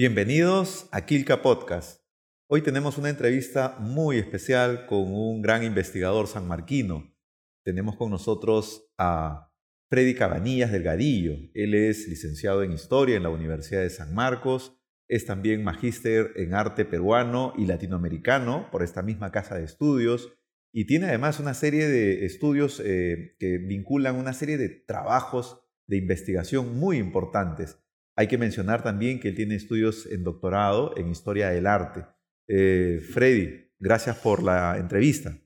[0.00, 2.00] Bienvenidos a Kilka Podcast.
[2.48, 7.14] Hoy tenemos una entrevista muy especial con un gran investigador sanmarquino.
[7.66, 9.52] Tenemos con nosotros a
[9.90, 11.34] Freddy Cabanillas Delgadillo.
[11.52, 14.74] Él es licenciado en Historia en la Universidad de San Marcos,
[15.06, 20.32] es también magíster en arte peruano y latinoamericano por esta misma casa de estudios
[20.72, 25.98] y tiene además una serie de estudios eh, que vinculan una serie de trabajos de
[25.98, 27.76] investigación muy importantes.
[28.20, 32.04] Hay que mencionar también que él tiene estudios en doctorado en historia del arte.
[32.46, 35.38] Eh, Freddy, gracias por la entrevista.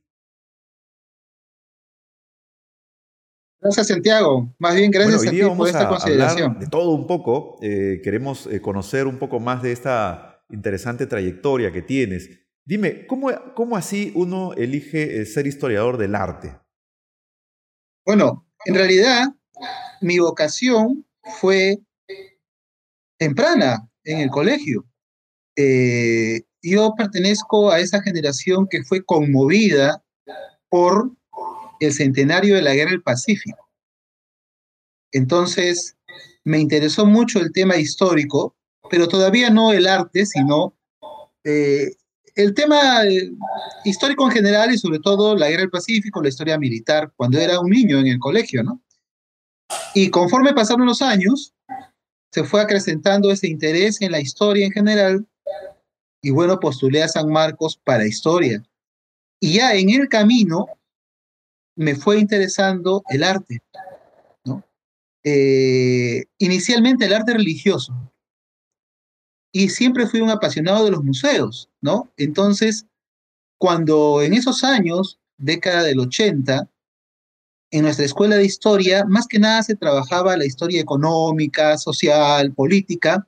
[3.60, 4.52] Gracias, Santiago.
[4.58, 6.58] Más bien, gracias a ti por esta consideración.
[6.58, 7.60] de todo un poco.
[7.62, 12.28] Eh, queremos eh, conocer un poco más de esta interesante trayectoria que tienes.
[12.64, 16.58] Dime, ¿cómo, cómo así uno elige ser historiador del arte?
[18.04, 19.28] Bueno, en realidad,
[20.00, 21.06] mi vocación
[21.40, 21.78] fue
[23.24, 24.84] temprana en el colegio.
[25.56, 30.02] Eh, yo pertenezco a esa generación que fue conmovida
[30.68, 31.10] por
[31.80, 33.70] el centenario de la Guerra del Pacífico.
[35.12, 35.96] Entonces,
[36.44, 38.56] me interesó mucho el tema histórico,
[38.90, 40.74] pero todavía no el arte, sino
[41.44, 41.92] eh,
[42.34, 43.30] el tema eh,
[43.84, 47.58] histórico en general y sobre todo la Guerra del Pacífico, la historia militar, cuando era
[47.60, 48.82] un niño en el colegio, ¿no?
[49.94, 51.53] Y conforme pasaron los años,
[52.34, 55.24] se fue acrecentando ese interés en la historia en general
[56.20, 58.60] y bueno, postulé a San Marcos para historia.
[59.40, 60.66] Y ya en el camino
[61.76, 63.62] me fue interesando el arte,
[64.44, 64.64] ¿no?
[65.22, 67.94] Eh, inicialmente el arte religioso.
[69.52, 72.10] Y siempre fui un apasionado de los museos, ¿no?
[72.16, 72.86] Entonces,
[73.58, 76.68] cuando en esos años, década del 80,
[77.70, 83.26] en nuestra escuela de historia, más que nada se trabajaba la historia económica, social, política.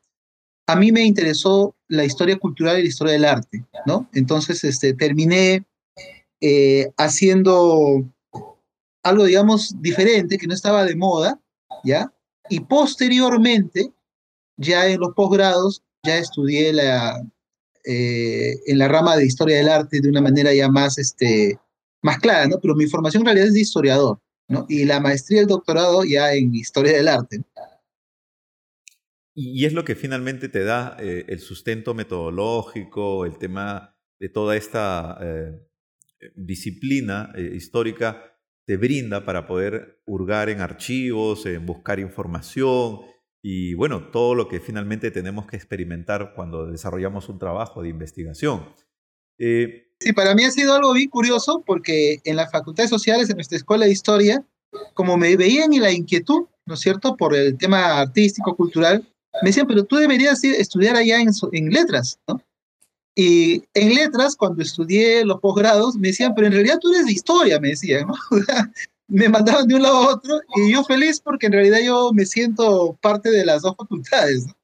[0.67, 4.09] A mí me interesó la historia cultural y la historia del arte, ¿no?
[4.13, 5.65] Entonces, este, terminé
[6.41, 8.05] eh, haciendo
[9.03, 11.41] algo, digamos, diferente, que no estaba de moda,
[11.85, 12.13] ¿ya?
[12.49, 13.93] Y posteriormente,
[14.57, 17.21] ya en los posgrados, ya estudié la,
[17.85, 21.59] eh, en la rama de historia del arte de una manera ya más, este,
[22.03, 22.59] más clara, ¿no?
[22.61, 24.21] Pero mi formación en realidad es de historiador.
[24.69, 27.43] Y la maestría y el doctorado ya en historia del arte.
[29.39, 34.57] Y es lo que finalmente te da eh, el sustento metodológico, el tema de toda
[34.57, 35.61] esta eh,
[36.35, 38.33] disciplina eh, histórica
[38.65, 43.01] te brinda para poder hurgar en archivos, en buscar información
[43.43, 48.75] y bueno, todo lo que finalmente tenemos que experimentar cuando desarrollamos un trabajo de investigación.
[50.01, 53.37] Sí, para mí ha sido algo bien curioso porque en la Facultad de Sociales, en
[53.37, 54.45] nuestra escuela de historia,
[54.95, 59.07] como me veían en la inquietud, ¿no es cierto?, por el tema artístico, cultural,
[59.43, 62.41] me decían, pero tú deberías estudiar allá en, en letras, ¿no?
[63.19, 67.13] Y en letras, cuando estudié los posgrados, me decían, pero en realidad tú eres de
[67.13, 68.15] historia, me decían, ¿no?
[69.09, 72.27] me mandaban de un lado a otro y yo feliz porque en realidad yo me
[72.27, 74.47] siento parte de las dos facultades.
[74.47, 74.55] ¿no?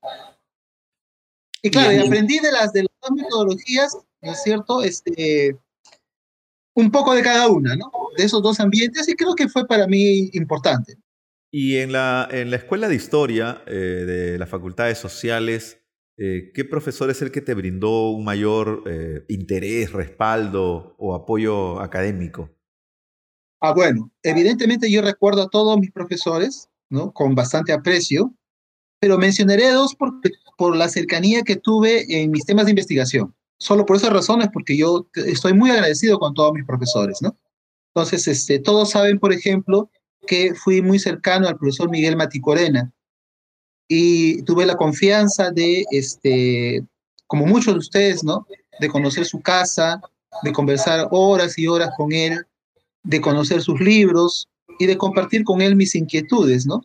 [1.62, 4.82] Y claro, y aprendí de las, de las dos metodologías ¿no es cierto?
[4.82, 5.56] Este,
[6.74, 7.90] un poco de cada una, ¿no?
[8.16, 10.96] De esos dos ambientes y creo que fue para mí importante.
[11.50, 15.82] Y en la, en la Escuela de Historia eh, de las Facultades Sociales,
[16.16, 21.80] eh, ¿qué profesor es el que te brindó un mayor eh, interés, respaldo o apoyo
[21.80, 22.50] académico?
[23.60, 27.12] Ah, bueno, evidentemente yo recuerdo a todos mis profesores, ¿no?
[27.12, 28.34] Con bastante aprecio,
[28.98, 30.20] pero mencionaré dos por,
[30.56, 34.76] por la cercanía que tuve en mis temas de investigación solo por esas razones, porque
[34.76, 37.36] yo estoy muy agradecido con todos mis profesores, ¿no?
[37.94, 39.88] Entonces, este, todos saben, por ejemplo,
[40.26, 42.92] que fui muy cercano al profesor Miguel Maticorena
[43.86, 46.84] y tuve la confianza de, este,
[47.28, 48.48] como muchos de ustedes, ¿no?
[48.80, 50.00] De conocer su casa,
[50.42, 52.44] de conversar horas y horas con él,
[53.04, 54.48] de conocer sus libros
[54.80, 56.80] y de compartir con él mis inquietudes, ¿no?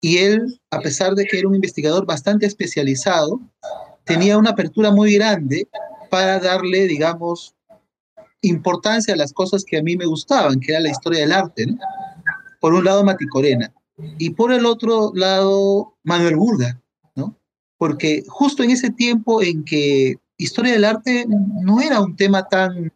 [0.00, 3.40] Y él, a pesar de que era un investigador bastante especializado,
[4.02, 5.68] tenía una apertura muy grande
[6.10, 7.54] para darle, digamos,
[8.42, 11.66] importancia a las cosas que a mí me gustaban, que era la historia del arte.
[11.66, 11.78] ¿no?
[12.60, 13.72] Por un lado, Maticorena,
[14.18, 16.80] y por el otro lado, Manuel Burga,
[17.14, 17.36] ¿no?
[17.78, 22.92] Porque justo en ese tiempo en que historia del arte no era un tema tan,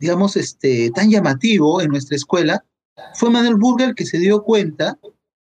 [0.00, 2.64] digamos, este, tan llamativo en nuestra escuela,
[3.14, 4.98] fue Manuel Burga el que se dio cuenta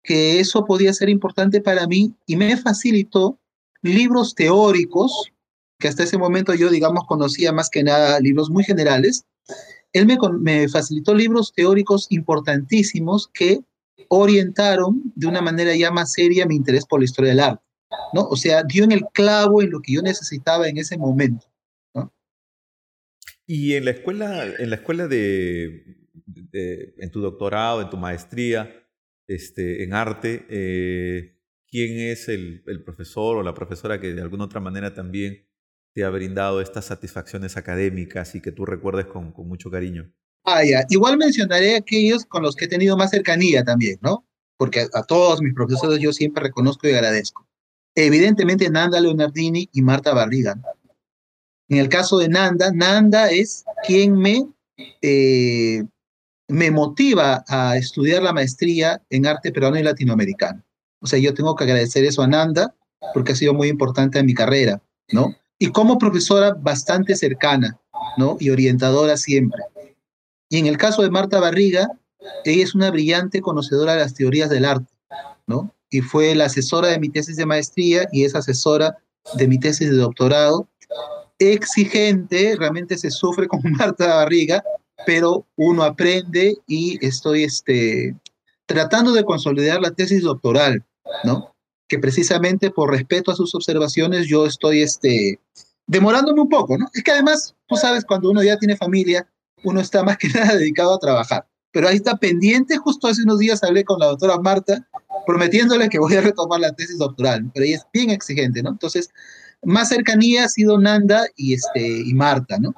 [0.03, 3.39] que eso podía ser importante para mí y me facilitó
[3.83, 5.33] libros teóricos
[5.79, 9.25] que hasta ese momento yo, digamos, conocía más que nada libros muy generales,
[9.93, 13.61] él me, me facilitó libros teóricos importantísimos que
[14.09, 17.63] orientaron de una manera ya más seria mi interés por la historia del arte.
[18.13, 18.23] ¿no?
[18.23, 21.47] O sea, dio en el clavo en lo que yo necesitaba en ese momento,
[21.95, 22.13] ¿no?
[23.47, 25.97] Y en la escuela, en la escuela de,
[26.53, 28.87] en tu doctorado, en tu maestría,
[29.27, 34.45] este, en arte, eh, ¿quién es el, el, profesor o la profesora que de alguna
[34.45, 35.48] otra manera también
[35.99, 40.09] te ha brindado estas satisfacciones académicas y que tú recuerdes con, con mucho cariño?
[40.45, 40.85] Ah, ya.
[40.91, 44.25] Igual mencionaré aquellos con los que he tenido más cercanía también, ¿no?
[44.57, 47.49] Porque a, a todos mis profesores yo siempre reconozco y agradezco.
[47.97, 50.55] Evidentemente Nanda Leonardini y Marta Barriga.
[51.69, 54.47] En el caso de Nanda, Nanda es quien me,
[55.03, 55.83] eh,
[56.47, 60.63] me motiva a estudiar la maestría en arte peruano y latinoamericano.
[61.01, 62.73] O sea, yo tengo que agradecer eso a Nanda
[63.15, 64.81] porque ha sido muy importante en mi carrera,
[65.11, 65.35] ¿no?
[65.59, 67.79] Y como profesora bastante cercana,
[68.17, 68.37] ¿no?
[68.39, 69.63] Y orientadora siempre.
[70.49, 71.89] Y en el caso de Marta Barriga,
[72.45, 74.93] ella es una brillante conocedora de las teorías del arte,
[75.47, 75.75] ¿no?
[75.91, 78.97] Y fue la asesora de mi tesis de maestría y es asesora
[79.35, 80.69] de mi tesis de doctorado.
[81.39, 84.63] Exigente, realmente se sufre con Marta Barriga,
[85.07, 88.17] pero uno aprende y estoy este,
[88.67, 90.85] tratando de consolidar la tesis doctoral,
[91.25, 91.55] ¿no?
[91.89, 95.41] Que precisamente por respeto a sus observaciones yo estoy este,
[95.87, 96.87] demorándome un poco, ¿no?
[96.93, 99.27] Es que además, tú sabes, cuando uno ya tiene familia,
[99.65, 101.47] uno está más que nada dedicado a trabajar.
[101.73, 104.87] Pero ahí está pendiente, justo hace unos días hablé con la doctora Marta,
[105.27, 108.71] prometiéndole que voy a retomar la tesis doctoral, pero ella es bien exigente, ¿no?
[108.71, 109.11] Entonces,
[109.63, 112.75] más cercanía ha sido Nanda y, este, y Marta, ¿no?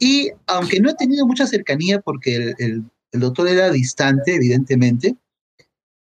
[0.00, 5.16] Y aunque no he tenido mucha cercanía porque el, el, el doctor era distante, evidentemente,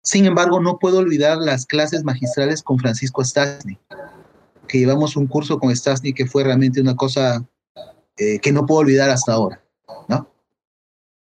[0.02, 3.78] sin embargo, no puedo olvidar las clases magistrales con Francisco Stasny,
[4.68, 7.46] que llevamos un curso con Stasny que fue realmente una cosa
[8.16, 9.64] eh, que no puedo olvidar hasta ahora.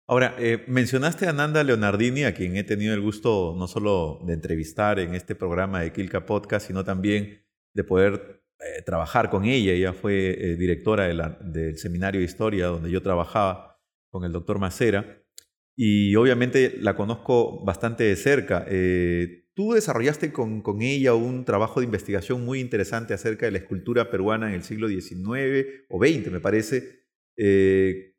[0.08, 4.34] Ahora, eh, mencionaste a Nanda Leonardini, a quien he tenido el gusto no solo de
[4.34, 7.46] entrevistar en este programa de Kilka Podcast, sino también
[7.76, 9.72] de poder eh, trabajar con ella.
[9.72, 11.06] Ella fue directora
[11.42, 13.80] del seminario de historia donde yo trabajaba
[14.10, 15.19] con el doctor Macera
[15.82, 18.66] y obviamente la conozco bastante de cerca.
[18.68, 24.12] Eh, tú desarrollaste con, ella un trabajo de investigación muy interesante acerca de la escultura
[24.12, 27.06] peruana en el siglo XIX o XX, me parece.
[27.38, 28.14] Eh,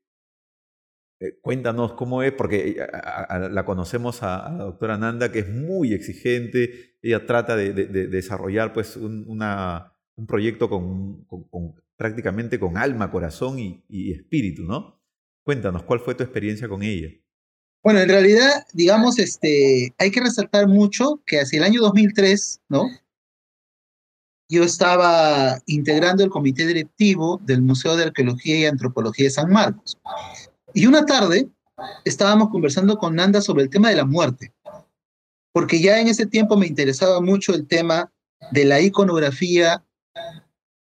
[1.21, 5.41] eh, cuéntanos cómo es, porque a, a, la conocemos a, a, la doctora Nanda, que
[5.41, 9.27] es muy exigente, ella trata de, de, de desarrollar pues un,
[10.27, 14.99] proyecto con, con, prácticamente con alma, corazón y, y, espíritu, ¿no?
[15.45, 17.19] Cuéntanos, ¿cuál fue tu experiencia con ella?
[17.82, 22.91] Bueno, en realidad, digamos, este, hay que resaltar mucho que hacia el año 2003, ¿no?
[24.50, 29.97] Yo estaba integrando el comité directivo del Museo de Arqueología y Antropología de San Marcos.
[30.75, 31.49] Y una tarde
[32.05, 34.53] estábamos conversando con Nanda sobre el tema de la muerte,
[35.53, 38.12] porque ya en ese tiempo me interesaba mucho el tema
[38.53, 39.85] de la iconografía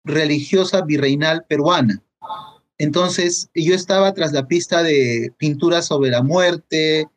[0.05, 2.03] religiosa virreinal peruana.
[2.79, 7.09] Entonces yo estaba tras la pista de pinturas sobre la muerte,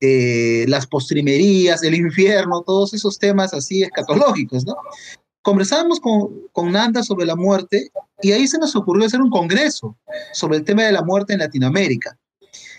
[0.00, 4.76] eh, las postrimerías, el infierno, todos esos temas así escatológicos, ¿no?
[5.42, 7.90] Conversábamos con, con Nanda sobre la muerte
[8.20, 9.96] y ahí se nos ocurrió hacer un congreso
[10.32, 12.18] sobre el tema de la muerte en Latinoamérica.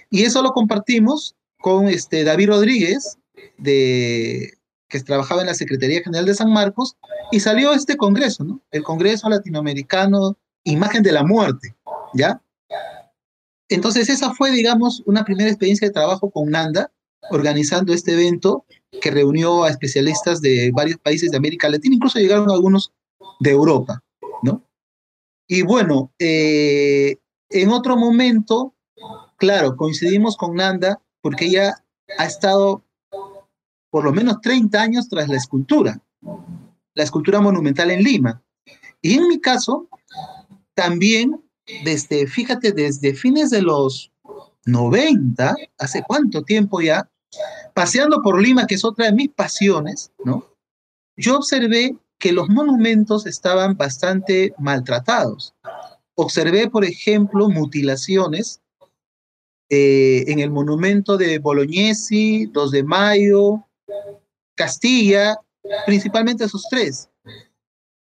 [0.10, 3.18] Y eso lo compartimos con este David Rodríguez,
[3.58, 4.54] de,
[4.88, 6.96] que trabajaba en la Secretaría General de San Marcos,
[7.32, 8.62] y salió este congreso, ¿no?
[8.72, 11.76] El Congreso Latinoamericano Imagen de la Muerte,
[12.14, 12.42] ¿ya?
[13.70, 16.92] Entonces esa fue, digamos, una primera experiencia de trabajo con Nanda,
[17.30, 18.66] organizando este evento
[19.02, 22.92] que reunió a especialistas de varios países de América Latina, incluso llegaron algunos
[23.40, 24.04] de Europa,
[24.42, 24.64] ¿no?
[25.48, 27.18] Y bueno, eh,
[27.50, 28.74] en otro momento,
[29.38, 31.84] claro, coincidimos con Nanda porque ella
[32.18, 32.84] ha estado
[33.90, 36.02] por lo menos 30 años tras la escultura,
[36.94, 38.42] la escultura monumental en Lima.
[39.02, 39.88] Y en mi caso,
[40.76, 41.42] también
[41.84, 44.12] desde, fíjate, desde fines de los
[44.66, 47.10] 90, hace cuánto tiempo ya,
[47.74, 50.46] paseando por Lima, que es otra de mis pasiones, ¿no?
[51.16, 55.54] Yo observé que los monumentos estaban bastante maltratados.
[56.16, 58.62] Observé, por ejemplo, mutilaciones
[59.70, 63.66] eh, en el monumento de Bolognesi, 2 de Mayo,
[64.56, 65.38] Castilla,
[65.86, 67.09] principalmente esos tres.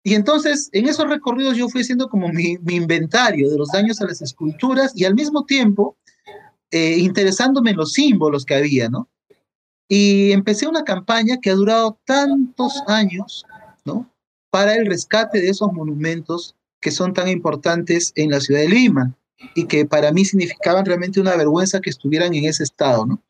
[0.06, 4.00] Y entonces, en esos recorridos yo fui haciendo como mi, mi inventario de los daños
[4.00, 5.96] a las esculturas y al mismo tiempo
[6.70, 9.08] eh, interesándome en los símbolos que había, ¿no?
[9.88, 13.46] Y empecé una campaña que ha durado tantos años,
[13.84, 14.10] ¿no?
[14.50, 19.14] Para el rescate de esos monumentos que son tan importantes en la ciudad de Lima
[19.54, 23.22] y que para mí significaban realmente una vergüenza que estuvieran en ese estado, ¿no?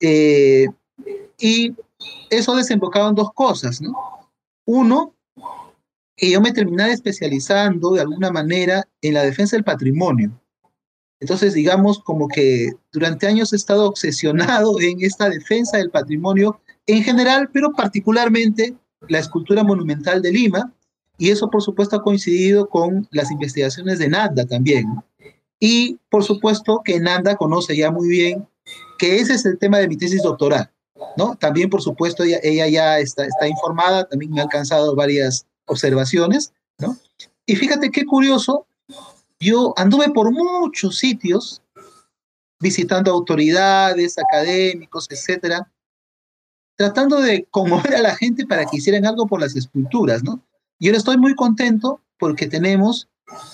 [0.00, 0.66] Eh,
[1.38, 1.74] y
[2.30, 3.92] eso desembocaba en dos cosas, ¿no?
[4.64, 5.14] Uno,
[6.22, 10.30] que yo me terminara especializando de alguna manera en la defensa del patrimonio.
[11.18, 17.02] Entonces, digamos, como que durante años he estado obsesionado en esta defensa del patrimonio en
[17.02, 18.76] general, pero particularmente
[19.08, 20.72] la escultura monumental de Lima,
[21.18, 24.86] y eso por supuesto ha coincidido con las investigaciones de Nanda también.
[25.58, 28.46] Y por supuesto que Nanda conoce ya muy bien
[28.96, 30.70] que ese es el tema de mi tesis doctoral.
[31.16, 31.34] ¿no?
[31.34, 36.52] También, por supuesto, ella, ella ya está, está informada, también me ha alcanzado varias observaciones,
[36.78, 36.96] ¿no?
[37.46, 38.66] Y fíjate qué curioso,
[39.40, 41.62] yo anduve por muchos sitios
[42.60, 45.68] visitando autoridades, académicos, etcétera,
[46.76, 50.40] tratando de conmover a la gente para que hicieran algo por las esculturas, ¿no?
[50.78, 53.08] Y ahora estoy muy contento porque tenemos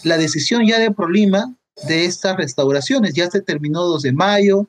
[0.04, 1.54] la decisión ya de Prolima
[1.86, 3.14] de estas restauraciones.
[3.14, 4.68] Ya se terminó 2 de mayo,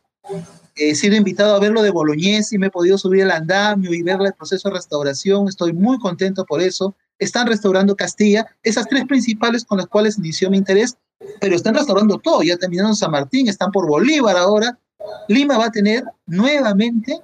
[0.76, 4.04] he sido invitado a ver lo de Bolognesi, me he podido subir el andamio y
[4.04, 6.96] ver el proceso de restauración, estoy muy contento por eso.
[7.20, 10.98] Están restaurando Castilla, esas tres principales con las cuales inició mi interés,
[11.40, 14.80] pero están restaurando todo, ya terminaron San Martín, están por Bolívar ahora.
[15.28, 17.20] Lima va a tener nuevamente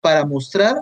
[0.00, 0.80] para mostrar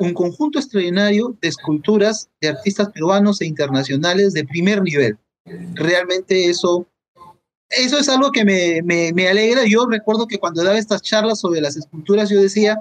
[0.00, 5.18] un conjunto extraordinario de esculturas de artistas peruanos e internacionales de primer nivel.
[5.74, 6.86] Realmente eso
[7.70, 9.62] eso es algo que me, me, me, alegra.
[9.64, 12.76] Yo recuerdo que cuando daba estas charlas sobre las esculturas, yo decía,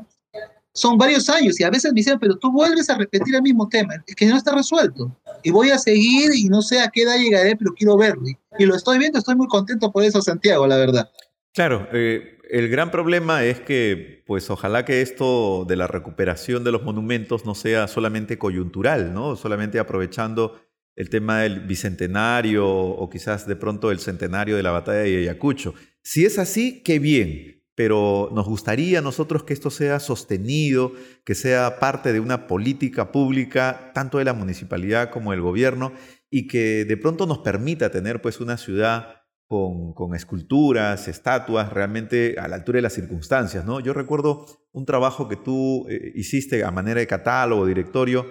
[0.74, 3.68] son varios años y a veces me decían, pero tú vuelves a repetir el mismo
[3.68, 5.16] tema, es que no está resuelto.
[5.44, 8.24] Y voy a seguir y no sé a qué edad llegaré, pero quiero verlo.
[8.58, 11.10] Y lo estoy viendo, estoy muy contento por eso, Santiago, la verdad.
[11.54, 16.72] Claro, eh, el gran problema es que, pues ojalá que esto de la recuperación de
[16.72, 19.36] los monumentos no sea solamente coyuntural, ¿no?
[19.36, 20.60] Solamente aprovechando
[20.96, 25.74] el tema del bicentenario o quizás de pronto el centenario de la batalla de Ayacucho.
[26.02, 30.92] Si es así, qué bien, pero nos gustaría a nosotros que esto sea sostenido,
[31.24, 35.94] que sea parte de una política pública, tanto de la municipalidad como del gobierno,
[36.30, 42.50] y que de pronto nos permita tener pues una ciudad con, esculturas, estatuas, realmente a
[42.50, 43.64] la altura de las circunstancias.
[43.64, 43.80] ¿no?
[43.80, 48.26] Yo recuerdo un trabajo que tú eh, hiciste a manera de catálogo, directorio,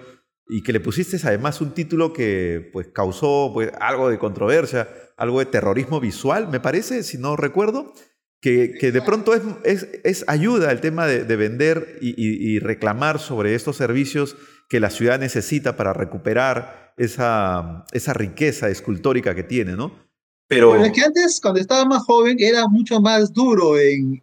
[0.47, 4.87] y que le pusiste además un título que pues, causó pues, algo de controversia,
[5.17, 7.93] algo de terrorismo visual, me parece, si no recuerdo,
[8.41, 14.35] que, de pronto es, ayuda al tema de, de vender y, reclamar sobre estos servicios
[14.69, 20.07] que la ciudad necesita para recuperar esa, riqueza escultórica que tiene, ¿no?
[20.47, 24.19] Pero bueno, es que antes, cuando estaba más joven, era mucho más duro en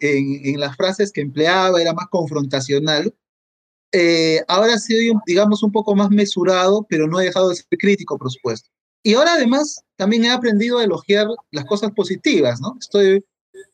[0.59, 3.15] las frases que empleaba, era más confrontacional.
[3.93, 8.19] Eh, ahora sí, digamos, un poco más mesurado, pero no he dejado de ser crítico,
[8.19, 8.69] por supuesto.
[9.03, 12.77] Y ahora además también he aprendido a elogiar las cosas positivas, ¿no?
[12.81, 13.25] Estoy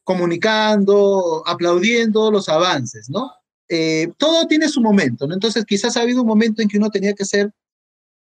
[0.05, 3.31] comunicando, aplaudiendo los avances, ¿no?
[3.69, 5.35] Eh, todo tiene su momento, ¿no?
[5.35, 7.53] Entonces quizás ha habido un momento en que uno tenía que ser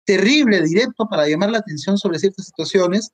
[0.04, 3.10] terrible, directo para llamar la atención sobre ciertas situaciones.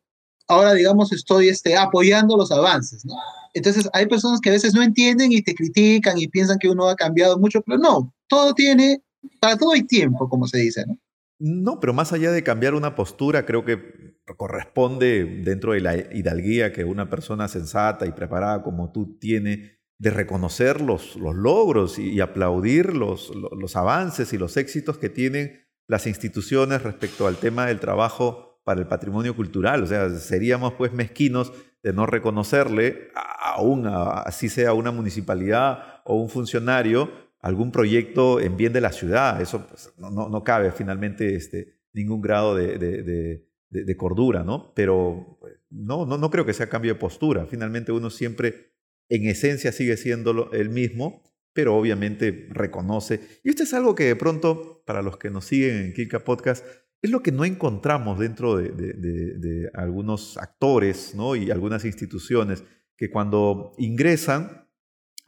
[0.48, 3.14] Ahora, digamos, estoy este, apoyando los avances, ¿no?
[3.54, 6.88] Entonces hay personas que a veces no entienden y te critican y piensan que uno
[6.88, 9.02] ha cambiado mucho, pero no, todo tiene,
[9.40, 10.98] para todo hay tiempo, como se dice, ¿no?
[11.40, 16.72] No, pero más allá de cambiar una postura, creo que corresponde dentro de la hidalguía
[16.72, 22.10] que una persona sensata y preparada como tú tiene de reconocer los, los logros y,
[22.10, 27.66] y aplaudir los, los, avances y los éxitos que tienen las instituciones respecto al tema
[27.66, 29.82] del trabajo para el patrimonio cultural.
[29.82, 36.28] O sea, seríamos pues mezquinos de no reconocerle, aún así sea una municipalidad o un
[36.28, 39.40] funcionario, algún proyecto en bien de la ciudad.
[39.40, 44.72] Eso pues, no, no, cabe finalmente este, ningún grado de, de, cordura, ¿no?
[44.74, 47.46] Pero pues, no, no, no creo que sea cambio de postura.
[47.46, 48.72] Finalmente uno siempre,
[49.08, 53.20] en esencia, sigue siendo el mismo, pero obviamente reconoce.
[53.42, 56.64] Y esto es algo que de pronto, para los que nos siguen en Kilka Podcast,
[57.02, 61.34] es lo que no encontramos dentro de, de, de, de, algunos actores ¿no?
[61.34, 62.62] y algunas instituciones
[62.96, 64.68] que cuando ingresan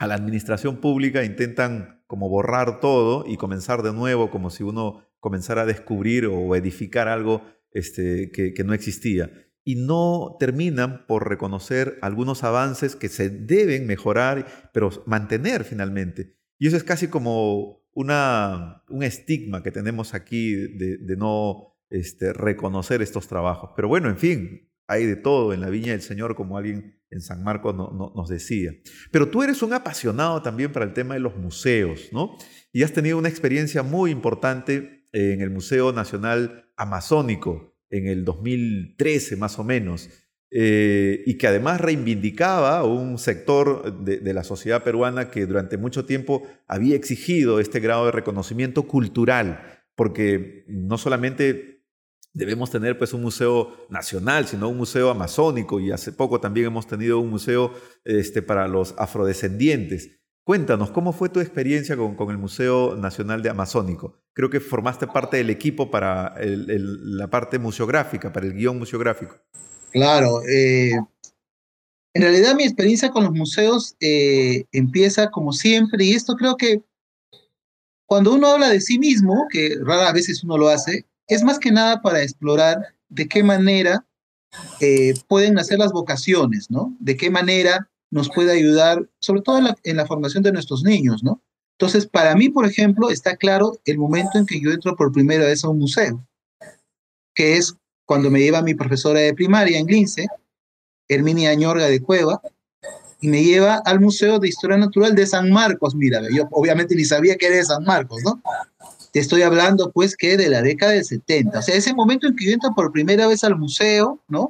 [0.03, 5.07] a la administración pública intentan como borrar todo y comenzar de nuevo como si uno
[5.21, 9.31] comenzara a descubrir o edificar algo este, que, no existía.
[9.63, 16.37] Y no terminan por reconocer algunos avances que se deben mejorar, pero mantener finalmente.
[16.59, 22.33] Y eso es casi como una, un estigma que tenemos aquí de, de no este,
[22.33, 23.71] reconocer estos trabajos.
[23.77, 27.21] Pero bueno, en fin, hay de todo en la viña del Señor, como alguien en
[27.21, 28.73] San Marcos no, no, nos decía.
[29.11, 32.37] Pero tú eres un apasionado también para el tema de los museos, ¿no?
[32.73, 39.37] Y has tenido una experiencia muy importante en el Museo Nacional Amazónico en el 2013
[39.37, 40.09] más o menos,
[40.51, 46.43] eh, y que además reivindicaba un sector de, la sociedad peruana que durante mucho tiempo
[46.67, 51.72] había exigido este grado de reconocimiento cultural, porque no solamente
[52.35, 56.87] debemos tener pues un museo nacional, sino un museo amazónico y hace poco también hemos
[56.87, 57.73] tenido un museo
[58.05, 60.19] este, para los afrodescendientes.
[60.45, 64.25] Cuéntanos, ¿cómo fue tu experiencia con, el Museo Nacional de Amazónico?
[64.35, 69.37] Creo que formaste parte del equipo para la parte museográfica, para el guion museográfico.
[69.93, 70.95] Claro, eh,
[72.15, 76.83] en realidad mi experiencia con los museos eh, empieza como siempre, y esto creo que
[78.07, 81.71] cuando uno habla de sí mismo, que rara veces uno lo hace, es más que
[81.71, 84.07] nada para explorar de qué manera
[84.81, 86.95] eh, pueden nacer las vocaciones, ¿no?
[87.01, 91.43] De qué manera nos puede ayudar, sobre todo en la, formación de nuestros niños, ¿no?
[91.79, 95.47] Entonces, para mí, por ejemplo, está claro el momento en que yo entro por primera
[95.47, 96.27] vez a un museo,
[97.35, 97.75] que es
[98.05, 100.27] cuando me lleva mi profesora de primaria en Lince,
[101.09, 102.43] Herminia Añorga de Cueva,
[103.23, 105.95] y me lleva al Museo de Historia Natural de San Marcos.
[105.95, 108.43] Mira, yo obviamente ni sabía que era de San Marcos, ¿no?
[109.13, 111.59] Te estoy hablando, pues, que de la década del 70.
[111.59, 114.49] O sea, ese momento en que yo entro por primera vez al museo, ¿no?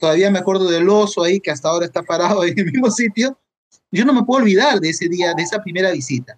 [0.00, 3.38] todavía me acuerdo del oso ahí que hasta ahora está parado en el mismo sitio.
[3.92, 6.34] Yo no me puedo olvidar de ese día, de esa primera visita.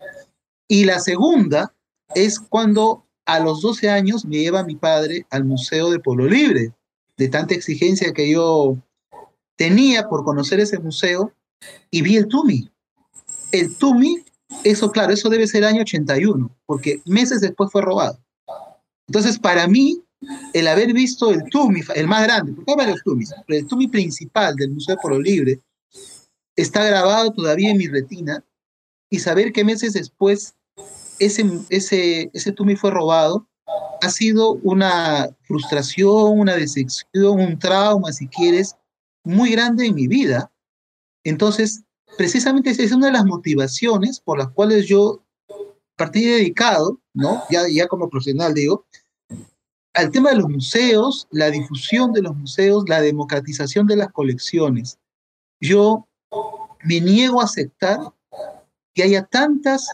[0.69, 1.73] Y la segunda
[2.15, 6.73] es cuando a los 12 años me lleva mi padre al Museo de Pueblo Libre,
[7.17, 8.77] de tanta exigencia que yo
[9.57, 11.33] tenía por conocer ese museo,
[11.91, 12.69] y vi el Tumi.
[13.53, 14.25] El Tumi,
[14.65, 18.19] eso claro, eso debe ser año 81, porque meses después fue robado.
[19.09, 20.03] Entonces, para mí,
[20.53, 23.89] el haber visto el Tumi, el más grande, porque hay varios Tumis, pero el Tumi
[23.89, 25.61] principal del Museo de Polo Libre
[26.57, 28.45] está grabado todavía en mi retina
[29.11, 30.55] y saber que meses después
[31.19, 33.47] ese, ese, ese Tumi fue robado
[34.03, 38.77] ha sido una frustración, una decepción, un trauma, si quieres,
[39.25, 40.51] muy grande en mi vida.
[41.25, 41.85] Entonces,
[42.17, 45.23] precisamente esa es una de las motivaciones por las cuales yo
[45.97, 47.43] partí dedicado, ¿no?
[47.51, 48.87] Ya, ya como profesional digo,
[49.95, 54.99] al tema de los museos, la difusión de los museos, la democratización de las colecciones.
[55.61, 56.09] Yo
[56.85, 58.01] me niego a aceptar
[58.95, 59.89] que haya tantas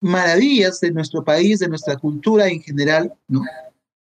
[0.00, 3.42] maravillas de nuestro país, de nuestra cultura en general, ¿no?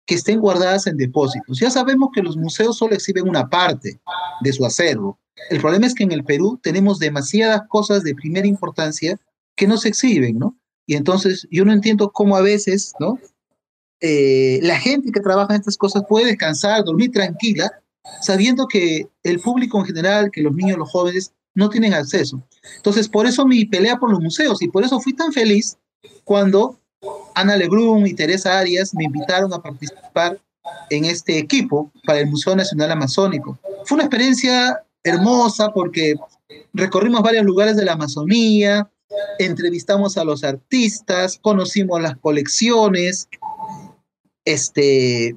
[0.05, 1.59] Que estén guardadas en depósitos.
[1.59, 3.99] Ya sabemos que los museos solo exhiben una parte
[4.41, 5.19] de su acervo.
[5.49, 9.19] El problema es que en el Perú tenemos demasiadas cosas de primera importancia
[9.55, 10.57] que no se exhiben, ¿no?
[10.85, 13.19] Y entonces yo no entiendo cómo a veces, ¿no?
[14.01, 17.71] Eh, la gente que trabaja en estas cosas puede descansar, dormir tranquila,
[18.21, 22.43] sabiendo que el público en general, que los niños, los jóvenes, no tienen acceso.
[22.75, 25.77] Entonces, por eso mi pelea por los museos y por eso fui tan feliz
[26.25, 26.79] cuando
[27.35, 30.39] Ana Lebrun y Teresa Arias me invitaron a participar
[30.89, 33.59] en este equipo para el Museo Nacional Amazónico.
[33.85, 36.15] Fue una experiencia hermosa porque
[36.73, 38.89] recorrimos varios lugares de la Amazonía,
[39.39, 43.27] entrevistamos a los artistas, conocimos las colecciones,
[44.45, 45.35] este,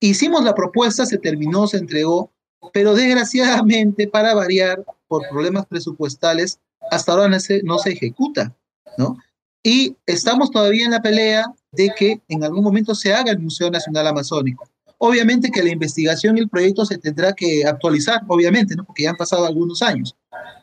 [0.00, 2.32] hicimos la propuesta, se terminó, se entregó,
[2.72, 6.60] pero desgraciadamente, para variar, por problemas presupuestales,
[6.90, 8.54] hasta ahora no se, no se ejecuta,
[8.96, 9.18] ¿no?
[9.62, 13.70] Y estamos todavía en la pelea de que en algún momento se haga el Museo
[13.70, 14.68] Nacional Amazónico.
[14.98, 18.84] Obviamente que la investigación y el proyecto se tendrá que actualizar, obviamente, ¿no?
[18.84, 20.16] porque ya han pasado algunos años.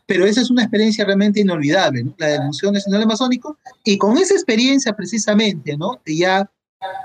[0.06, 2.16] Pero esa es una experiencia realmente inolvidable, ¿no?
[2.18, 3.58] la del Museo Nacional Amazónico.
[3.84, 6.02] Y con esa experiencia precisamente, ¿no?
[6.06, 6.50] ya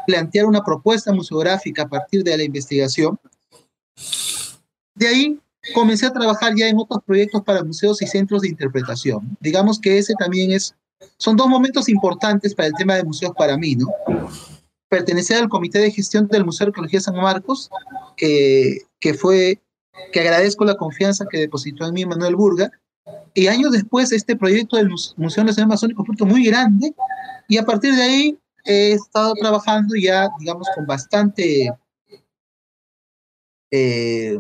[0.07, 3.19] plantear una propuesta museográfica a partir de la investigación.
[4.95, 5.41] De ahí
[5.73, 9.37] comencé a trabajar ya en otros proyectos para museos y centros de interpretación.
[9.41, 10.75] Digamos que ese también es,
[11.19, 13.89] son dos momentos importantes para el tema de museos para mí, ¿no?
[14.89, 17.71] Pertenecer al comité de gestión del Museo de Arqueología San Marcos,
[18.17, 19.61] que, que fue,
[20.13, 22.71] que agradezco la confianza que depositó en mí Manuel Burga,
[23.35, 26.95] y años después este proyecto del Museo Nacional Amazónico fue muy grande,
[27.49, 31.71] y a partir de ahí he estado trabajando ya, digamos, con bastante
[33.71, 34.39] eh,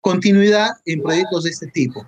[0.00, 2.06] continuidad en proyectos de este tipo.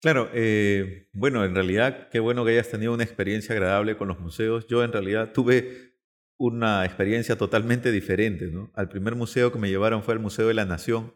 [0.00, 4.18] Claro, eh, bueno, en realidad qué bueno que hayas tenido una experiencia agradable con los
[4.18, 4.66] museos.
[4.66, 5.90] Yo en realidad tuve
[6.38, 8.46] una experiencia totalmente diferente.
[8.46, 8.72] ¿no?
[8.74, 11.14] Al primer museo que me llevaron fue el Museo de la Nación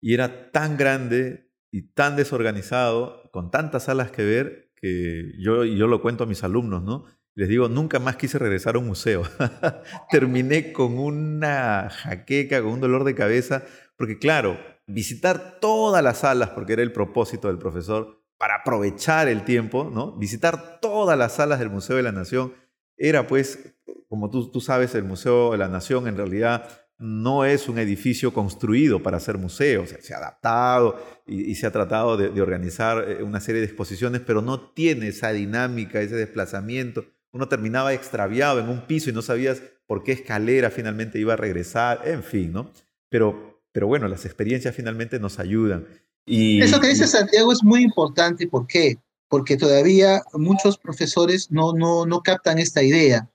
[0.00, 5.86] y era tan grande y tan desorganizado, con tantas salas que ver, que yo, yo
[5.86, 7.04] lo cuento a mis alumnos, ¿no?
[7.34, 9.24] Les digo, nunca más quise regresar a un museo.
[10.10, 13.64] Terminé con una jaqueca, con un dolor de cabeza,
[13.98, 19.44] porque claro, visitar todas las salas, porque era el propósito del profesor, para aprovechar el
[19.44, 20.12] tiempo, ¿no?
[20.16, 22.52] Visitar todas las salas del Museo de la Nación
[22.96, 23.74] era pues,
[24.08, 26.68] como tú, tú sabes, el Museo de la Nación en realidad
[26.98, 32.16] no es un edificio construido para ser museo, se ha adaptado y, se ha tratado
[32.16, 37.04] de, organizar eh, una serie de exposiciones, pero no tiene esa dinámica, ese desplazamiento
[37.36, 41.36] uno terminaba extraviado en un piso y no sabías por qué Escalera finalmente iba a
[41.36, 42.72] regresar, en fin, ¿no?
[43.10, 45.86] Pero, pero bueno, las experiencias finalmente nos ayudan.
[46.24, 48.96] Y, Eso que dice Santiago es muy importante, ¿por qué?
[49.28, 53.28] Porque todavía muchos profesores no, no, no captan esta idea.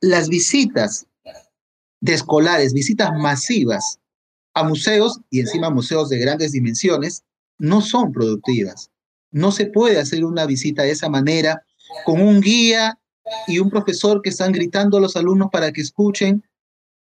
[0.00, 1.06] Las visitas
[2.00, 4.00] de escolares, visitas masivas
[4.54, 7.22] a museos y encima museos de grandes dimensiones,
[7.56, 8.90] no son productivas.
[9.30, 11.62] No se puede hacer una visita de esa manera
[12.04, 12.98] con un guía
[13.46, 16.42] y un profesor que están gritando a los alumnos para que escuchen,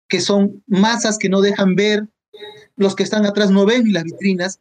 [0.09, 2.09] que son masas que no dejan ver,
[2.77, 4.61] los que están atrás no ven las vitrinas.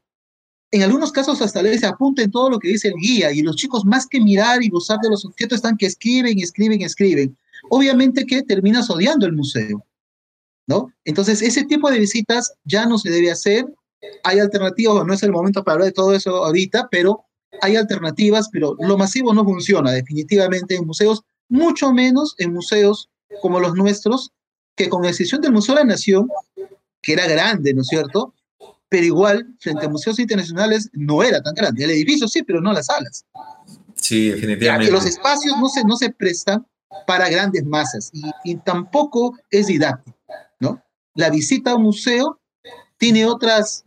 [0.71, 3.85] En algunos casos hasta les apunten todo lo que dice el guía y los chicos
[3.85, 7.37] más que mirar y gozar de los objetos están que escriben, escriben, escriben.
[7.69, 9.85] Obviamente que terminas odiando el museo,
[10.67, 10.93] ¿no?
[11.03, 13.65] Entonces ese tipo de visitas ya no se debe hacer.
[14.23, 17.25] Hay alternativas, no es el momento para hablar de todo eso ahorita, pero
[17.61, 23.09] hay alternativas, pero lo masivo no funciona definitivamente en museos mucho menos en museos
[23.41, 24.31] como los nuestros,
[24.75, 26.29] que con excepción del Museo de la Nación,
[27.01, 28.33] que era grande, ¿no es cierto?
[28.89, 31.83] Pero igual, frente a museos internacionales, no era tan grande.
[31.83, 33.25] El edificio sí, pero no las salas.
[33.95, 34.91] Sí, definitivamente.
[34.91, 36.65] los espacios no se, no se prestan
[37.07, 38.11] para grandes masas
[38.43, 40.17] y, tampoco es didáctico,
[40.59, 40.83] ¿no?
[41.15, 42.39] La visita a un museo
[42.97, 43.83] tiene otras,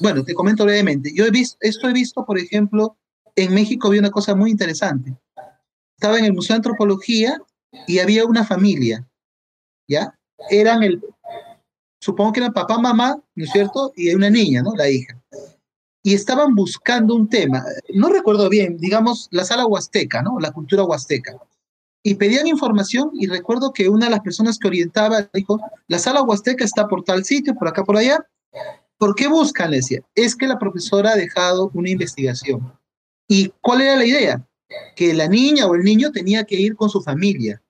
[0.00, 1.12] bueno, te comento brevemente.
[1.14, 2.96] Yo he visto, esto he visto, por ejemplo,
[3.36, 5.16] en México había una cosa muy interesante
[6.04, 7.40] estaba en el Museo de Antropología
[7.86, 9.08] y había una familia,
[9.88, 10.14] ¿ya?
[10.50, 11.02] Eran el,
[12.04, 13.92] supongo que eran papá, mamá, ¿no es cierto?
[13.96, 14.74] Y una niña, ¿no?
[14.74, 15.18] La hija.
[16.02, 17.64] Y estaban buscando un tema,
[17.94, 20.38] no recuerdo bien, digamos, la sala huasteca, ¿no?
[20.38, 21.32] La cultura huasteca.
[22.02, 26.22] Y pedían información y recuerdo que una de las personas que orientaba dijo, la sala
[26.22, 28.18] huasteca está por tal sitio, por acá, por allá.
[28.98, 29.70] ¿Por qué buscan?
[29.70, 32.70] Le decía, es que la profesora ha dejado una investigación.
[33.26, 34.46] ¿Y cuál era la idea?
[34.96, 37.62] que la niña o el niño tenía que ir con su familia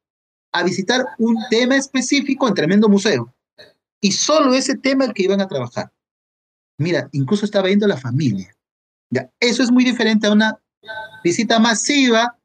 [0.52, 3.33] a visitar un tema específico en tremendo museo.
[4.04, 5.90] Y solo ese tema el que iban a trabajar.
[6.76, 8.54] Mira, incluso estaba yendo la familia.
[9.08, 10.60] Ya, eso es muy diferente a una
[11.24, 12.38] visita masiva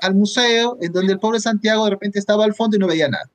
[0.00, 3.08] al museo en donde el pobre Santiago de repente estaba al fondo y no veía
[3.08, 3.28] nada.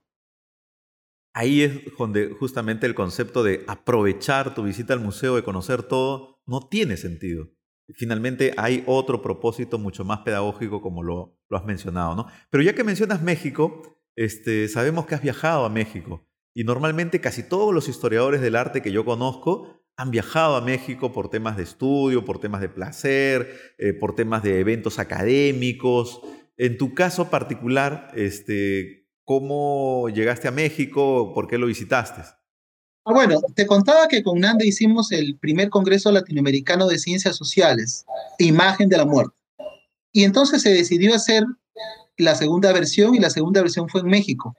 [1.34, 6.42] Ahí es donde justamente el concepto de aprovechar tu visita al museo, de conocer todo,
[6.46, 7.50] no tiene sentido.
[7.96, 12.28] Finalmente hay otro propósito mucho más pedagógico como lo, lo has mencionado, ¿no?
[12.50, 16.28] Pero ya que mencionas México, este, sabemos que has viajado a México
[16.58, 21.14] y normalmente casi todos los historiadores del arte que yo conozco han viajado a México
[21.14, 26.20] por temas de estudio, por temas de placer, eh, por temas de eventos académicos.
[26.58, 31.32] En tu caso particular, este, ¿cómo llegaste a México?
[31.36, 32.22] ¿Por qué lo visitaste?
[33.06, 38.04] Ah, bueno, te contaba que con Nanda hicimos el primer Congreso Latinoamericano de Ciencias Sociales,
[38.40, 39.38] Imagen de la Muerte.
[40.12, 41.44] Y entonces se decidió hacer
[42.18, 44.56] la segunda versión y la segunda versión fue en México.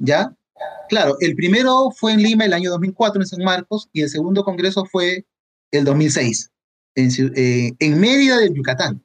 [0.00, 0.34] ¿Ya?
[0.88, 4.44] Claro, el primero fue en Lima el año 2004 en San Marcos y el segundo
[4.44, 5.24] congreso fue
[5.70, 6.50] el 2006
[6.96, 9.02] en, eh, en Mérida del Yucatán.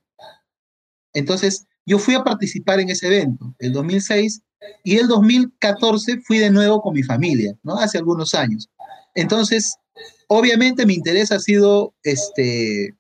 [1.13, 4.41] Entonces, yo fui a participar en ese evento, el 2006,
[4.84, 7.78] y el 2014 fui de nuevo con mi familia, ¿no?
[7.78, 8.70] Hace algunos años.
[9.13, 9.76] Entonces,
[10.28, 12.96] obviamente mi interés ha sido, este,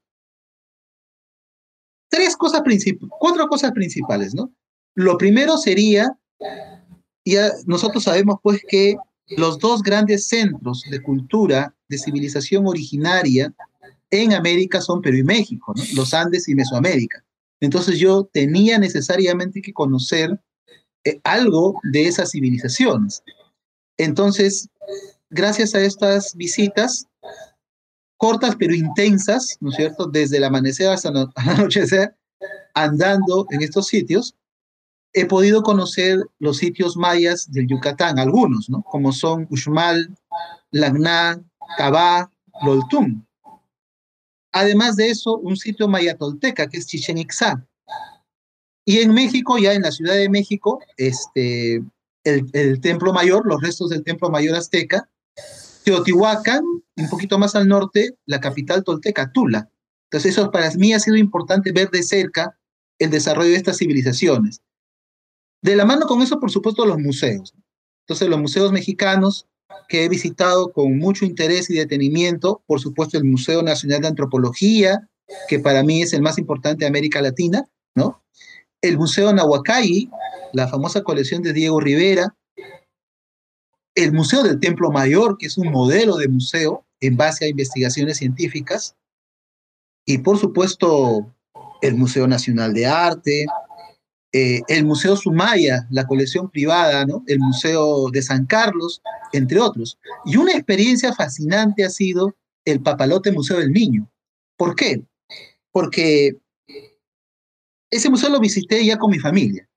[2.09, 4.51] tres cosas principales, cuatro cosas principales, ¿no?
[4.93, 6.17] Lo primero sería,
[7.33, 8.95] ya nosotros sabemos pues que
[9.29, 13.53] los dos grandes centros de cultura, de civilización originaria
[14.11, 17.23] en América son Perú y México, los Andes y Mesoamérica.
[17.59, 20.39] Entonces yo tenía necesariamente que conocer
[21.03, 23.23] eh, algo de esas civilizaciones.
[23.97, 24.69] Entonces,
[25.29, 27.07] gracias a estas visitas,
[28.17, 30.05] cortas pero intensas, ¿no es cierto?
[30.07, 32.15] Desde el amanecer hasta el anochecer,
[32.73, 34.35] andando en estos sitios,
[35.15, 38.83] he podido conocer los sitios mayas del Yucatán, algunos, ¿no?
[38.83, 40.13] Como son Uxmal,
[40.71, 41.41] Lagná,
[41.77, 42.29] Cabá,
[42.65, 43.23] Loltum.
[44.51, 47.65] Además de eso, un sitio maya tolteca, que es Chichen Itzá,
[48.83, 51.81] y en México, ya en la Ciudad de México, este,
[52.25, 55.09] el, Templo Mayor, los restos del Templo Mayor Azteca,
[55.85, 56.63] Teotihuacán,
[56.97, 59.69] un poquito más al norte, la capital tolteca, Tula.
[60.09, 62.59] Entonces eso para mí ha sido importante ver de cerca
[62.99, 64.61] el desarrollo de estas civilizaciones.
[65.65, 67.55] De la mano con eso, por supuesto, los museos.
[68.03, 69.47] Entonces los museos mexicanos
[69.89, 75.09] que he visitado con mucho interés y detenimiento, por supuesto el Museo Nacional de Antropología,
[75.47, 78.21] que para mí es el más importante de América Latina, ¿no?
[78.79, 80.07] el Museo Nahuacay,
[80.53, 82.35] la famosa colección de Diego Rivera,
[83.95, 88.17] el Museo del Templo Mayor, que es un modelo de museo en base a investigaciones
[88.17, 88.95] científicas,
[90.05, 91.33] y por supuesto
[91.81, 93.47] el Museo Nacional de Arte,
[94.37, 99.97] eh, el Museo Sumaya, la colección privada, el Museo de San Carlos, entre otros.
[100.25, 104.11] Y una experiencia fascinante ha sido el Papalote Museo del Niño.
[104.57, 105.05] ¿Por qué?
[105.71, 106.35] Porque
[107.89, 109.69] ese museo lo visité ya con mi familia.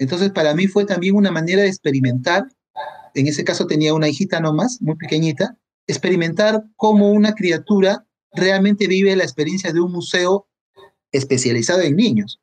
[0.00, 2.48] Entonces, para mí fue también una manera de experimentar.
[3.14, 9.14] En ese caso tenía una hijita nomás, muy pequeñita, experimentar cómo una criatura realmente vive
[9.14, 10.48] la experiencia de un museo
[11.12, 12.41] especializado en niños.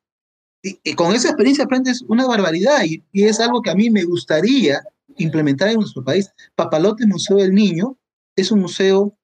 [0.62, 4.80] Y, con esa experiencia aprendes una barbaridad y, es algo que a mí me gustaría
[5.16, 6.30] implementar en nuestro país.
[6.54, 7.96] Papalote Museo del Niño
[8.36, 9.16] es un museo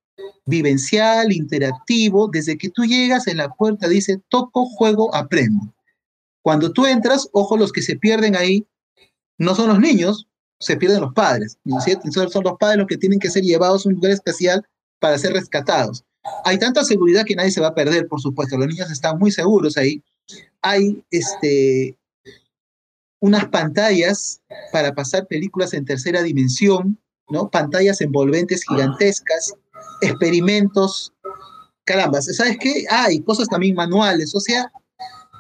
[0.47, 5.75] vivencial, interactivo, desde que tú llegas en la puerta dice toco, juego, aprendo.
[6.43, 8.67] Cuando tú entras, ojo, los que se pierden ahí
[9.39, 10.29] no son los niños,
[10.61, 12.11] se pierden los padres, ¿no es cierto?
[12.11, 14.67] son los padres los que tienen que ser llevados a un lugar especial
[14.99, 16.05] para ser rescatados.
[16.45, 18.57] Hay tanta seguridad que nadie se va a perder, por supuesto.
[18.57, 20.03] Los niños están muy seguros ahí.
[20.63, 21.97] Hay este,
[23.21, 24.41] unas pantallas
[24.73, 27.51] para pasar películas en tercera dimensión, ¿no?
[27.51, 29.55] Pantallas envolventes gigantescas,
[30.01, 31.13] experimentos.
[31.85, 32.85] Caramba, ¿sabes qué?
[32.91, 34.71] Hay cosas también manuales, o sea,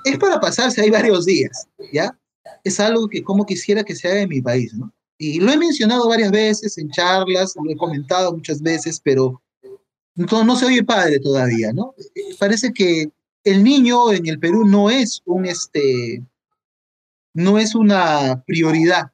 [0.05, 2.16] es para pasarse ahí varios días, ¿ya?
[2.62, 4.92] Es algo que como quisiera que se haga en mi país, ¿no?
[5.18, 9.42] Y lo he mencionado varias veces en charlas, lo he comentado muchas veces, pero
[10.14, 11.94] no, no se oye padre todavía, ¿no?
[12.38, 13.11] Parece que
[13.46, 16.20] el niño en el Perú no es un, este,
[17.32, 19.12] no es una prioridad.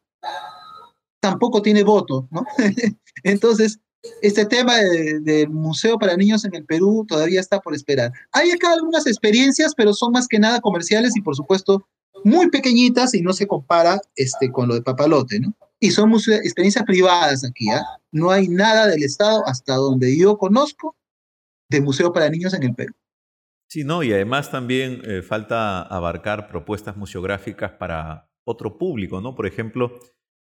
[1.20, 2.46] Tampoco tiene voto, ¿no?
[3.24, 3.78] Entonces,
[4.22, 8.10] este tema del Museo para Niños en el Perú todavía está por esperar.
[8.32, 11.86] Hay acá algunas experiencias, pero son más que nada comerciales y por supuesto
[12.24, 15.54] muy pequeñitas y no se compara este, con lo de Papalote, ¿no?
[15.78, 17.84] Y son experiencias privadas aquí, ¿ah?
[18.10, 20.96] No hay nada del Estado hasta donde yo conozco
[21.68, 22.94] de Museo para Niños en el Perú.
[23.72, 29.34] Sí, no, y además también eh, falta abarcar propuestas museográficas para otro público, ¿no?
[29.34, 29.98] Por ejemplo,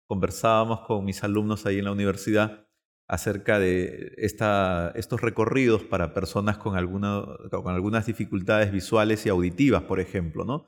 [0.07, 2.67] conversábamos con mis alumnos ahí en la universidad
[3.07, 10.67] acerca de estos recorridos para personas con algunas dificultades visuales y auditivas, por ejemplo, ¿no?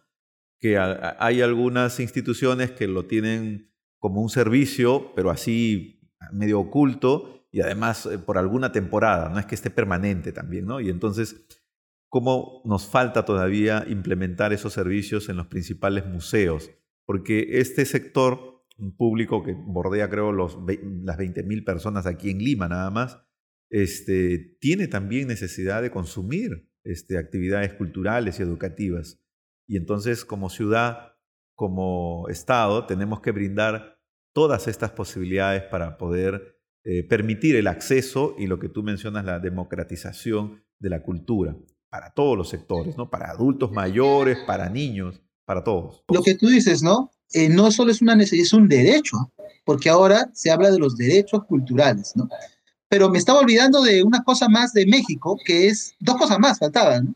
[0.61, 7.63] que hay algunas instituciones que lo tienen como un servicio, pero así medio oculto y
[7.63, 10.81] además eh, por alguna temporada, no es que esté permanente también, ¿no?
[10.81, 11.47] Y entonces,
[12.11, 16.71] ¿cómo nos falta todavía implementar esos servicios en los principales museos?
[17.07, 20.59] Porque este sector un público que bordea, creo, los,
[21.03, 23.19] las 20.000 personas aquí en Lima nada más,
[23.69, 29.21] este, tiene también necesidad de consumir este, actividades culturales y educativas.
[29.69, 31.15] Y entonces, como ciudad,
[31.55, 34.01] como Estado, tenemos que brindar
[34.33, 39.39] todas estas posibilidades para poder eh, permitir el acceso y lo que tú mencionas, la
[39.39, 41.57] democratización de la cultura
[41.91, 43.11] para todos los sectores, ¿no?
[43.11, 46.05] Para adultos mayores, para niños, para todos.
[46.09, 47.11] Lo que tú dices, ¿no?
[47.33, 49.33] Eh, no solo es una necesidad, es un derecho,
[49.65, 52.29] porque ahora se habla de los derechos culturales, ¿no?
[52.89, 56.59] Pero me estaba olvidando de una cosa más de México, que es, dos cosas más
[56.59, 57.15] faltaban, ¿no?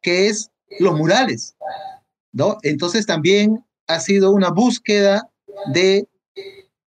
[0.00, 1.56] que es los murales,
[2.32, 2.58] ¿no?
[2.62, 5.28] Entonces también ha sido una búsqueda
[5.72, 6.06] de,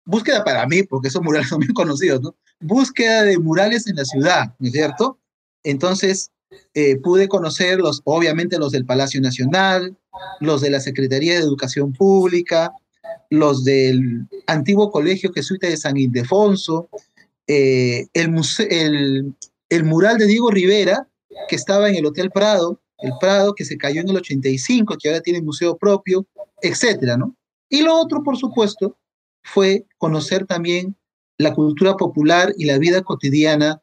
[0.06, 2.36] búsqueda para mí, porque esos murales son bien conocidos, ¿no?
[2.60, 5.20] Búsqueda de murales en la ciudad, ¿no es cierto?
[5.64, 6.32] Entonces,
[6.74, 9.98] eh, pude conocer los, obviamente los del Palacio Nacional,
[10.40, 12.72] los de la Secretaría de Educación Pública,
[13.30, 16.90] los del antiguo Colegio Jesuita de San Ildefonso,
[17.48, 19.36] eh, el,
[19.70, 21.08] el, mural de Diego Rivera,
[21.48, 25.10] que estaba en el Hotel Prado, el Prado que se cayó en el 85, que
[25.10, 26.26] ahora tiene museo propio,
[26.62, 27.36] etcétera, ¿no?
[27.70, 28.98] Y lo otro, por supuesto,
[29.44, 30.96] fue conocer también
[31.38, 33.82] la cultura popular y la vida cotidiana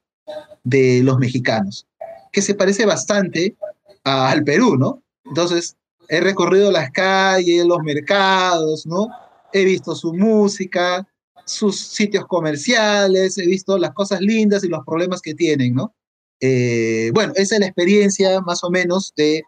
[0.65, 1.87] de los mexicanos,
[2.35, 3.57] que se parece bastante
[4.03, 5.03] al Perú, ¿no?
[5.25, 5.77] Entonces,
[6.09, 9.09] he recorrido las calles, los mercados, ¿no?
[9.53, 11.07] He visto su música,
[11.47, 15.95] sus sitios comerciales, he visto las cosas lindas y los problemas que tienen, ¿no?
[16.41, 19.45] Eh, bueno, esa es la experiencia más o menos de,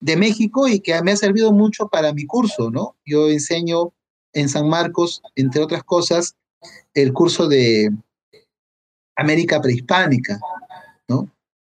[0.00, 2.96] de México y que me ha servido mucho para mi curso, ¿no?
[3.04, 3.92] Yo enseño
[4.32, 6.34] en San Marcos, entre otras cosas,
[6.94, 7.90] el curso de
[9.16, 10.40] América Prehispánica.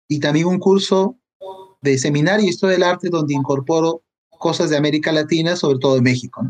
[0.09, 1.19] Y también un curso
[1.81, 6.03] de seminario y historia del arte donde incorporo cosas de América Latina, sobre todo de
[6.03, 6.43] México.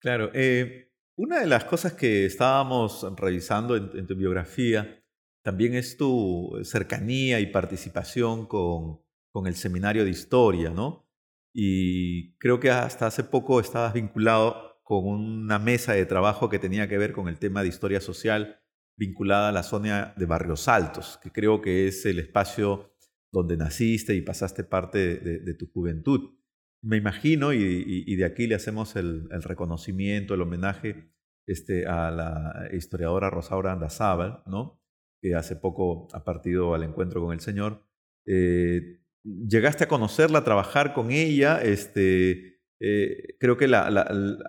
[0.00, 0.30] Claro.
[0.34, 5.02] Eh, una de las cosas que estábamos revisando en, tu biografía
[5.42, 11.08] también es tu cercanía y participación con, con, el seminario de historia, ¿no?
[11.52, 16.88] Y creo que hasta hace poco estabas vinculado con una mesa de trabajo que tenía
[16.88, 18.60] que ver con el tema de historia social
[18.96, 22.92] vinculada a la zona de Barrios Altos, que creo que es el espacio
[23.32, 26.34] donde naciste y pasaste parte de tu juventud.
[26.82, 31.10] me imagino, y, de aquí le hacemos el, reconocimiento, el homenaje
[31.46, 34.80] este, a la historiadora Rosaura Andazábal, ¿no?
[35.20, 37.86] que hace poco ha partido al encuentro con el Señor.
[38.26, 43.66] Eh, llegaste a conocerla, a trabajar con ella, este, eh, creo que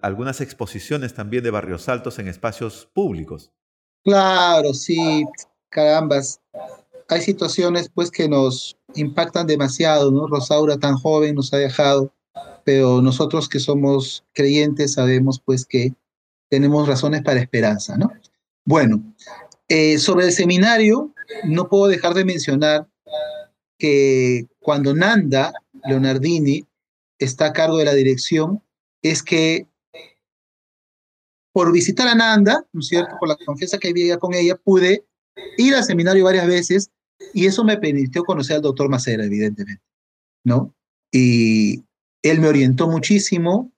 [0.02, 3.54] algunas exposiciones también de Barrios Altos en espacios públicos.
[4.04, 5.26] Claro, sí,
[5.70, 6.40] carambas.
[7.10, 10.28] Hay situaciones pues que nos impactan demasiado, ¿no?
[10.28, 12.14] Rosaura tan joven nos ha dejado,
[12.64, 15.94] pero nosotros que somos creyentes sabemos pues que
[16.50, 18.12] tenemos razones para esperanza, ¿no?
[18.66, 19.02] Bueno,
[19.70, 21.14] eh, sobre el seminario,
[21.46, 22.88] no puedo dejar de mencionar
[23.78, 25.54] que cuando Nanda
[25.86, 26.66] Leonardini
[27.20, 28.62] está a cargo de la dirección,
[29.02, 29.68] es que
[31.58, 33.16] por visitar a Nanda, ¿no es cierto?
[33.20, 35.08] Por la confianza que había con ella, pude
[35.58, 36.92] ir al seminario varias veces
[37.34, 39.82] y eso me permitió conocer al doctor Macera, evidentemente,
[40.44, 40.76] ¿no?
[41.12, 41.84] Y
[42.22, 43.72] él me orientó muchísimo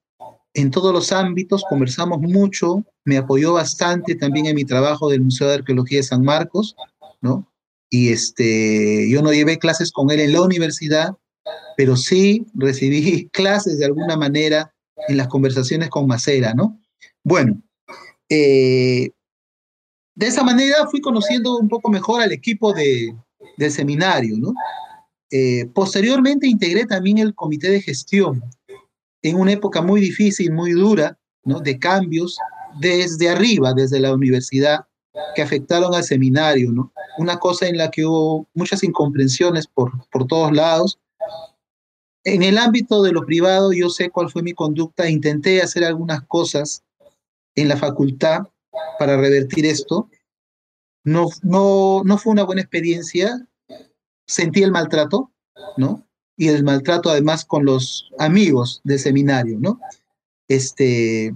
[0.53, 5.47] en todos los ámbitos, conversamos mucho, me apoyó bastante también en mi trabajo del Museo
[5.47, 6.75] de Arqueología de San Marcos,
[7.21, 7.49] ¿no?
[7.89, 11.15] Y este, yo no llevé clases con él en la universidad,
[11.77, 14.75] pero sí recibí clases de alguna manera
[15.07, 16.77] en las conversaciones con Macera, ¿no?
[17.23, 17.61] Bueno,
[18.29, 19.11] eh,
[20.15, 23.15] de esa manera fui conociendo un poco mejor al equipo de,
[23.57, 24.53] del seminario, ¿no?
[25.31, 28.43] Eh, posteriormente integré también el comité de gestión
[29.21, 31.59] en una época muy difícil, muy dura, ¿no?
[31.59, 32.37] De cambios
[32.79, 34.85] desde arriba, desde la universidad,
[35.35, 36.91] que afectaron al seminario, ¿no?
[37.17, 40.99] Una cosa en la que hubo muchas incomprensiones por, por todos lados.
[42.23, 46.21] En el ámbito de lo privado, yo sé cuál fue mi conducta, intenté hacer algunas
[46.27, 46.83] cosas
[47.55, 48.47] en la facultad
[48.97, 50.09] para revertir esto.
[51.03, 53.47] No, no, no fue una buena experiencia,
[54.27, 55.31] sentí el maltrato,
[55.77, 56.05] ¿no?
[56.37, 59.79] Y el maltrato además con los amigos del seminario, ¿no?
[60.47, 61.33] Este,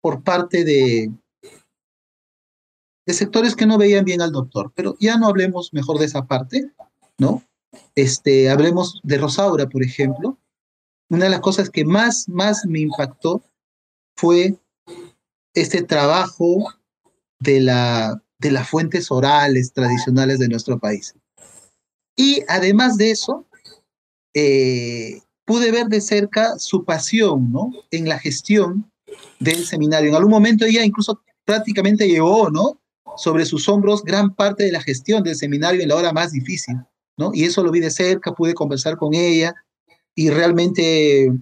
[0.00, 1.10] por parte de,
[3.06, 4.72] de sectores que no veían bien al doctor.
[4.74, 6.70] Pero ya no hablemos mejor de esa parte,
[7.18, 7.42] ¿no?
[7.94, 10.38] Este, hablemos de Rosaura, por ejemplo.
[11.10, 13.42] Una de las cosas que más, más me impactó
[14.16, 14.58] fue
[15.60, 16.72] este trabajo
[17.40, 21.14] de, la, de las fuentes orales tradicionales de nuestro país.
[22.16, 23.46] Y además de eso,
[24.34, 27.72] eh, pude ver de cerca su pasión ¿no?
[27.90, 28.90] en la gestión
[29.40, 30.10] del seminario.
[30.10, 32.80] En algún momento ella incluso prácticamente llevó ¿no?
[33.16, 36.76] sobre sus hombros gran parte de la gestión del seminario en la hora más difícil,
[37.16, 37.30] ¿no?
[37.32, 39.54] Y eso lo vi de cerca, pude conversar con ella
[40.14, 41.32] y realmente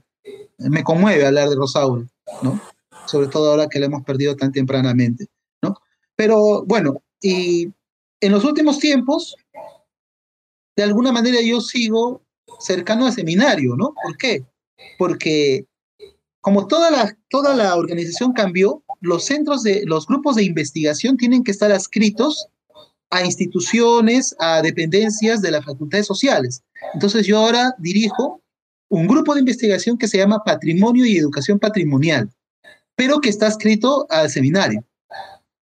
[0.59, 2.07] me conmueve hablar de Rosaura,
[2.43, 2.61] ¿no?
[3.07, 5.27] Sobre todo ahora que la hemos perdido tan tempranamente,
[5.63, 5.77] ¿no?
[6.17, 7.69] Pero bueno, y
[8.21, 9.37] en los últimos tiempos,
[10.77, 12.23] de alguna manera yo sigo
[12.59, 13.95] cercano al seminario, ¿no?
[14.03, 14.45] ¿Por qué?
[14.99, 15.67] Porque
[16.41, 21.43] como toda la, toda la organización cambió, los centros de los grupos de investigación tienen
[21.43, 22.49] que estar adscritos
[23.11, 26.63] a instituciones, a dependencias de las facultades sociales.
[26.95, 28.43] Entonces yo ahora dirijo
[28.89, 32.31] un grupo de investigación que se llama Patrimonio y Educación Patrimonial,
[32.97, 34.85] pero que está adscrito al seminario.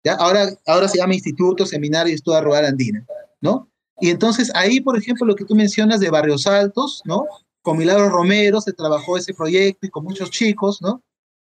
[0.04, 0.14] ¿ya?
[0.14, 3.04] Ahora, ahora se llama Instituto Seminario Estudio Rural Andina,
[3.40, 3.68] ¿no?
[4.00, 7.26] Y entonces ahí, por ejemplo, lo que tú mencionas de Barrios Altos, ¿no?
[7.62, 11.02] Con Milagro Romero se trabajó ese proyecto y con muchos chicos, ¿no?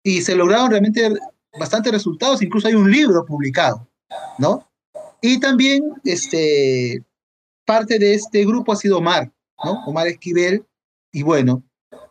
[0.03, 1.13] Y se lograron realmente
[1.59, 3.87] bastantes resultados, incluso hay un libro publicado,
[4.37, 4.67] ¿no?
[5.21, 7.03] Y también este,
[7.65, 9.31] parte de este grupo ha sido Omar,
[9.63, 9.83] ¿no?
[9.85, 10.65] Omar Esquivel,
[11.11, 11.63] y bueno,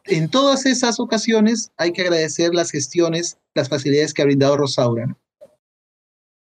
[0.09, 5.19] en todas esas ocasiones hay que agradecer las gestiones, las facilidades que ha brindado Rosaura.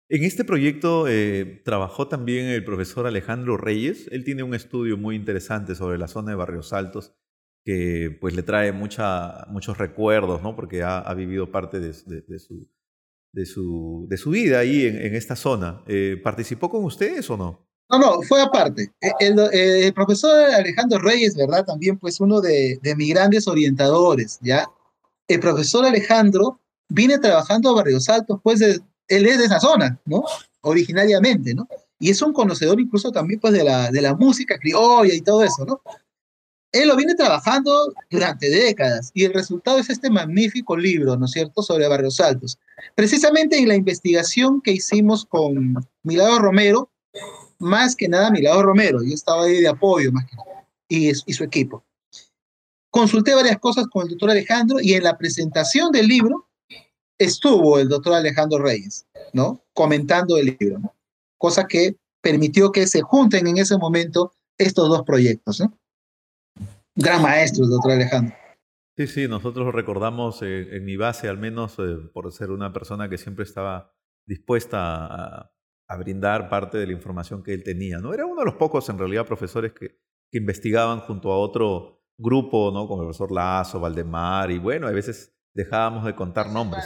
[0.07, 4.07] En este proyecto eh, trabajó también el profesor Alejandro Reyes.
[4.11, 7.15] Él tiene un estudio muy interesante sobre la zona de Barrios Altos
[7.65, 10.55] que pues le trae muchos recuerdos, ¿no?
[10.55, 11.93] Porque ha, vivido parte de
[13.45, 15.83] su vida ahí en, esta zona.
[15.87, 17.67] Eh, ¿Participó con ustedes o no?
[17.89, 18.91] No, no, fue aparte.
[19.01, 21.65] E, el, profesor Alejandro Reyes, ¿verdad?
[21.65, 24.65] También pues uno de, de mis grandes orientadores, ¿ya?
[25.27, 26.59] El profesor Alejandro
[26.89, 30.23] viene trabajando a Barrios Altos, pues él es de esa zona, ¿no?
[30.61, 31.67] Originariamente, ¿no?
[31.99, 35.43] Y es un conocedor incluso también pues de la, de la música criolla y todo
[35.43, 35.81] eso, ¿no?
[36.71, 41.31] Él lo viene trabajando durante décadas y el resultado es este magnífico libro, ¿no es
[41.31, 42.59] cierto?, sobre Barrios Altos.
[42.95, 46.91] Precisamente en la investigación que hicimos con Milagro Romero,
[47.59, 51.43] más que nada Milagro Romero, yo estaba ahí de apoyo más que nada, y, su
[51.43, 51.83] equipo.
[52.89, 56.47] Consulté varias cosas con el doctor Alejandro y en la presentación del libro
[57.17, 59.61] estuvo el doctor Alejandro Reyes, ¿no?
[59.73, 60.81] Comentando el libro.
[61.37, 65.61] Cosa que permitió que se junten en ese momento estos dos proyectos,
[66.95, 68.35] gran maestro, el doctor Alejandro.
[68.97, 72.71] Sí, sí, nosotros lo recordamos eh, en mi base, al menos eh, por ser una
[72.71, 73.93] persona que siempre estaba
[74.25, 75.51] dispuesta a,
[75.97, 77.99] brindar parte de la información que él tenía.
[77.99, 78.13] ¿no?
[78.13, 79.99] Era uno de los pocos, en realidad, profesores que,
[80.31, 82.87] que investigaban junto a otro grupo, ¿no?
[82.87, 86.85] Como el profesor Lazo, Valdemar, y bueno, a veces dejábamos de contar nombres.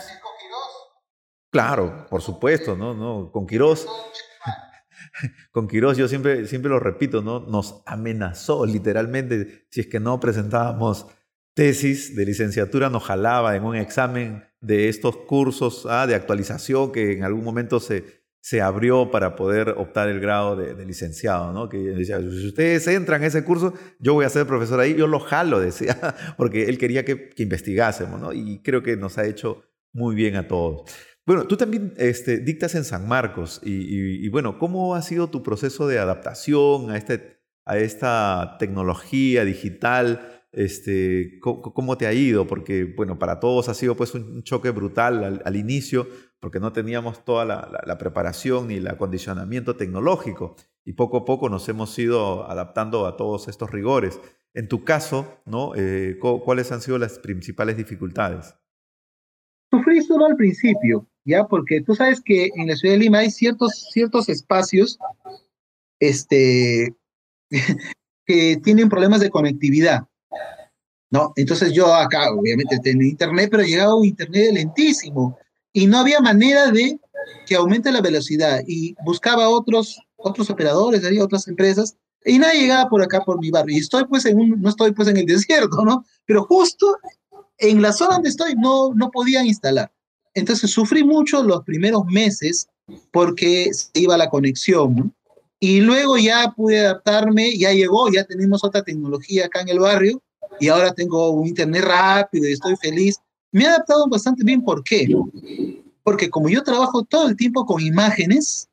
[1.52, 2.94] Claro, por supuesto, ¿no?
[2.94, 3.88] no con Quirós.
[5.52, 7.40] Con Quirós yo siempre, siempre lo repito, ¿no?
[7.42, 11.08] Nos amenazó literalmente si es que no presentábamos
[11.56, 17.14] tesis de licenciatura, nos jalaba en un examen de estos cursos ah, de actualización que
[17.14, 21.68] en algún momento se, se abrió para poder optar el grado de, licenciado, ¿no?
[21.68, 25.08] Que decía, si ustedes entran a ese curso, yo voy a ser profesor ahí, yo
[25.08, 28.34] lo jalo, decía, porque él quería que, investigásemos, ¿no?
[28.34, 30.90] Y creo que nos ha hecho muy bien a todos.
[31.26, 35.88] Bueno, tú también este, dictas en San Marcos y, bueno, ¿cómo ha sido tu proceso
[35.88, 40.44] de adaptación a, este, esta tecnología digital?
[40.52, 42.48] Este, ¿cómo, te ha ido?
[42.48, 46.08] Porque, bueno, para todos ha sido pues un choque brutal al inicio,
[46.40, 51.68] porque no teníamos toda la, preparación ni el acondicionamiento tecnológico y poco a poco nos
[51.70, 54.20] hemos ido adaptando a todos estos rigores.
[54.54, 55.74] En tu caso, ¿no?
[55.76, 58.56] Eh, ¿cuáles han sido las principales dificultades?
[59.70, 63.30] Sufrí solo al principio, ya, porque tú sabes que en la ciudad de Lima hay
[63.30, 64.98] ciertos, ciertos espacios
[66.00, 66.96] este,
[68.26, 70.08] que tienen problemas de conectividad.
[71.12, 71.34] ¿no?
[71.36, 75.38] Entonces yo acá, obviamente, tenía internet, pero llegaba un internet lentísimo
[75.74, 77.00] y no había manera de
[77.46, 81.96] que aumente la velocidad y buscaba otros, otros operadores, otras empresas
[82.26, 83.76] y nadie llegaba por acá por mi barrio.
[83.76, 86.06] Y estoy pues en un, no estoy pues en el desierto, ¿no?
[86.26, 86.98] Pero justo
[87.58, 89.92] en la zona donde estoy no, no podían instalar.
[90.34, 92.68] Entonces sufrí mucho los primeros meses
[93.12, 95.14] porque se iba la conexión.
[95.60, 100.22] Y luego ya pude adaptarme, ya llegó, ya tenemos otra tecnología acá en el barrio
[100.60, 103.18] y ahora tengo un internet rápido y estoy feliz.
[103.52, 104.64] Me he adaptado bastante bien.
[104.64, 105.08] ¿Por qué?
[106.04, 108.70] Porque como yo trabajo todo el tiempo con imágenes,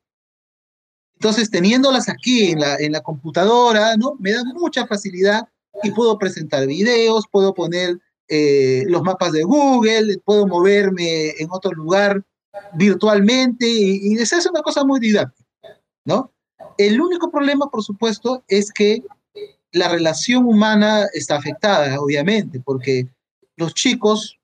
[1.15, 4.15] entonces teniéndolas aquí en la, en la computadora, ¿no?
[4.19, 5.47] Me da mucha facilidad
[5.83, 11.71] y puedo presentar videos, puedo poner eh, los mapas de Google, puedo moverme en otro
[11.71, 12.23] lugar
[12.73, 15.49] virtualmente y, y esa es una cosa muy didáctica,
[16.05, 16.31] ¿no?
[16.77, 19.03] El único problema, por supuesto, es que
[19.71, 23.07] la relación humana está afectada, obviamente, porque
[23.55, 24.36] los chicos,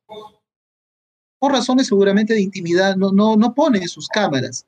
[1.43, 4.65] por razones seguramente de intimidad, no, no, no ponen sus cámaras,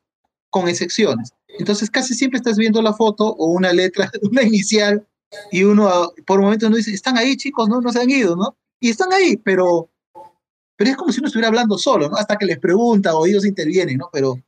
[0.50, 1.32] con excepciones.
[1.58, 5.08] Entonces casi siempre estás viendo la foto o una letra, una inicial,
[5.50, 8.36] y uno por un momento no dice, están ahí chicos, no, no se han ido,
[8.36, 8.58] ¿no?
[8.78, 9.88] Y están ahí, pero,
[10.76, 12.16] pero es como si uno estuviera hablando solo, ¿no?
[12.18, 14.10] Hasta que les pregunta o ellos intervienen, ¿no?
[14.12, 14.38] Pero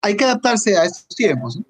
[0.00, 1.66] hay que adaptarse a estos tiempos, ¿no?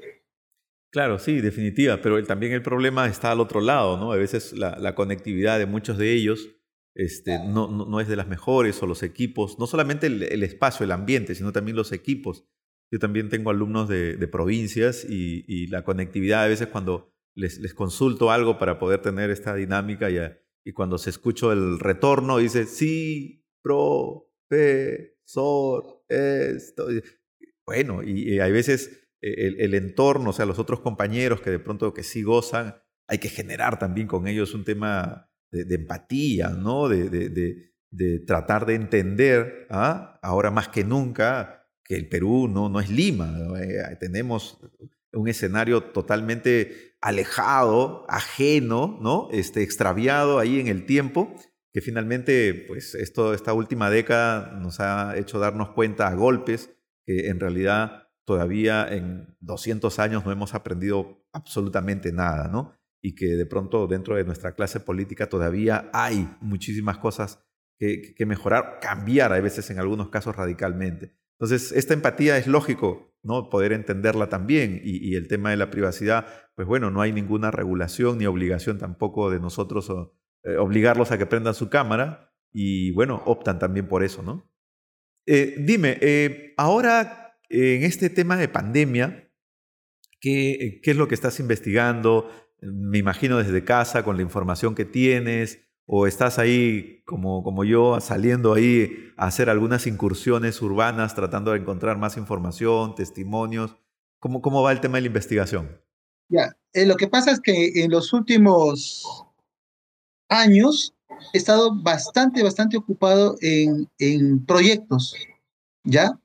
[0.92, 4.12] Claro, sí, definitiva, pero también el problema está al otro lado, ¿no?
[4.12, 6.50] A veces la, conectividad de muchos de ellos
[6.97, 10.92] este, no, no, es de las mejores o los equipos, no solamente el, espacio, el
[10.92, 12.47] ambiente, sino también los equipos.
[12.90, 18.30] Yo también tengo alumnos de, provincias y, la conectividad a veces cuando les, les, consulto
[18.30, 20.18] algo para poder tener esta dinámica y,
[20.64, 25.05] y cuando se escucho el retorno dice, sí, profesor,
[26.09, 26.88] esto.
[27.66, 32.03] Bueno, y hay veces el, entorno, o sea, los otros compañeros que de pronto que
[32.03, 32.76] sí gozan,
[33.09, 35.30] hay que generar también con ellos un tema
[35.64, 36.88] de, empatía, ¿no?
[36.88, 37.09] De,
[37.90, 40.18] de, tratar de entender, ¿ah?
[40.22, 43.32] ahora más que nunca, que el Perú no, no es Lima.
[43.59, 44.59] Eh, tenemos
[45.12, 49.28] un escenario totalmente alejado, ajeno, ¿no?
[49.32, 51.34] Este, extraviado ahí en el tiempo,
[51.72, 56.70] que finalmente, pues esto, esta última década nos ha hecho darnos cuenta a golpes
[57.04, 62.72] que en realidad todavía en 200 años no hemos aprendido absolutamente nada, ¿no?
[63.07, 67.38] Y que de pronto dentro de nuestra clase política todavía hay muchísimas cosas
[67.78, 71.14] que, mejorar, cambiar a veces en algunos casos radicalmente.
[71.38, 73.48] Entonces, esta empatía es lógico, ¿no?
[73.48, 74.80] Poder entenderla también.
[74.82, 76.26] Y, el tema de la privacidad,
[76.57, 79.88] pues bueno, no hay ninguna regulación ni obligación tampoco de nosotros
[80.42, 82.34] eh, obligarlos a que prendan su cámara.
[82.52, 84.52] Y bueno, optan también por eso, ¿no?
[85.28, 89.32] Eh, dime, eh, ahora en este tema de pandemia,
[90.20, 92.28] ¿qué, ¿qué, es lo que estás investigando?
[92.61, 98.00] Me imagino desde casa, con la información que tienes, o estás ahí como, como yo,
[98.00, 103.76] saliendo ahí a hacer algunas incursiones urbanas, tratando de encontrar más información, testimonios.
[104.18, 105.80] ¿Cómo, cómo va el tema de la investigación?
[106.28, 109.24] Ya, eh, lo que pasa es que en los últimos
[110.28, 110.94] años
[111.32, 115.14] he estado bastante, bastante ocupado en, en proyectos,
[115.84, 116.18] ¿ya?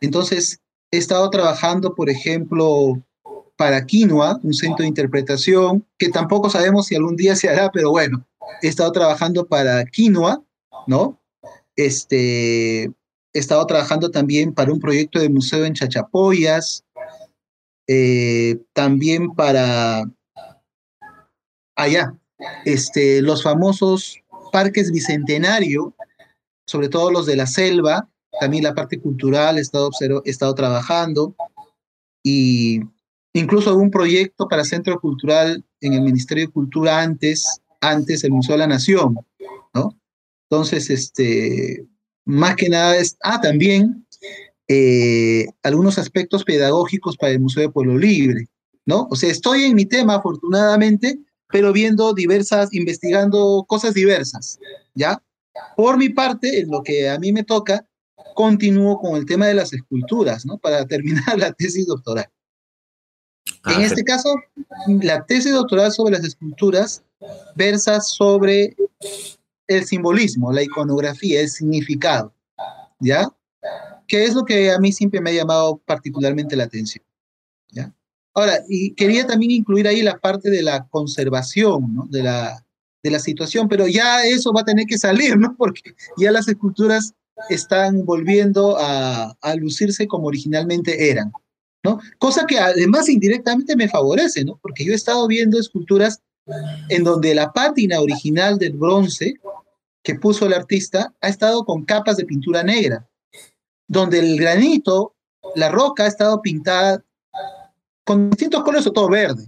[0.00, 0.60] Entonces,
[0.90, 3.02] he estado trabajando, por ejemplo,
[3.56, 7.90] para Quinoa, un centro de interpretación, que tampoco sabemos si algún día se hará, pero
[7.90, 8.24] bueno,
[8.62, 10.42] he estado trabajando para Quinoa,
[10.86, 11.18] ¿no?
[11.74, 12.92] Este, he
[13.32, 16.84] estado trabajando también para un proyecto de museo en Chachapoyas,
[17.88, 20.04] eh, también para
[21.76, 22.14] allá,
[22.64, 24.18] este, los famosos
[24.52, 25.94] parques bicentenario,
[26.66, 28.08] sobre todo los de la selva,
[28.40, 29.90] también la parte cultural he estado,
[30.24, 31.34] he estado trabajando
[32.22, 32.80] y
[33.36, 38.54] incluso un proyecto para Centro Cultural en el Ministerio de Cultura antes, antes el Museo
[38.54, 39.18] de la Nación,
[39.74, 39.98] ¿no?
[40.48, 41.86] Entonces, este,
[42.24, 44.06] más que nada es, ah, también
[44.68, 48.48] eh, algunos aspectos pedagógicos para el Museo de Pueblo Libre,
[48.86, 49.06] ¿no?
[49.10, 51.18] O sea, estoy en mi tema, afortunadamente,
[51.48, 54.58] pero viendo diversas, investigando cosas diversas,
[54.94, 55.22] ¿ya?
[55.76, 57.86] Por mi parte, en lo que a mí me toca,
[58.34, 60.56] continúo con el tema de las esculturas, ¿no?
[60.56, 62.30] Para terminar la tesis doctoral.
[63.66, 64.32] Ah, en este caso,
[65.02, 67.02] la tesis doctoral sobre las esculturas
[67.56, 68.76] versa sobre
[69.66, 72.32] el simbolismo, la iconografía, el significado,
[73.00, 73.28] ¿ya?
[74.06, 77.04] Que es lo que a mí siempre me ha llamado particularmente la atención,
[77.70, 77.92] ¿ya?
[78.34, 82.06] Ahora, y quería también incluir ahí la parte de la conservación, ¿no?
[82.08, 82.64] De la,
[83.02, 85.56] de la situación, pero ya eso va a tener que salir, ¿no?
[85.58, 87.14] Porque ya las esculturas
[87.48, 91.32] están volviendo a, a lucirse como originalmente eran,
[92.18, 94.58] Cosa que además indirectamente me favorece, ¿no?
[94.62, 96.20] Porque yo he estado viendo esculturas
[96.88, 99.34] en donde la pátina original del bronce
[100.02, 103.08] que puso el artista ha estado con capas de pintura negra,
[103.88, 105.14] donde el granito,
[105.54, 107.04] la roca ha estado pintada
[108.04, 109.44] con distintos colores o todo verde,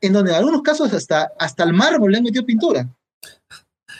[0.00, 2.88] en donde en algunos casos hasta, hasta el mármol le han metido pintura.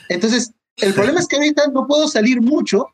[0.09, 2.87] Entonces, el problema es que ahorita no puedo salir mucho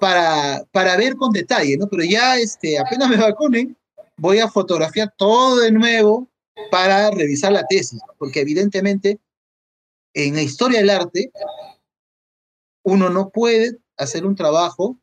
[0.00, 1.86] para, para ver con detalle, ¿no?
[1.88, 3.76] Pero ya este, apenas me vacunen,
[4.16, 6.28] voy a fotografiar todo de nuevo
[6.70, 9.20] para revisar la tesis, porque evidentemente
[10.14, 11.30] en la historia del arte
[12.84, 14.96] uno no puede hacer un trabajo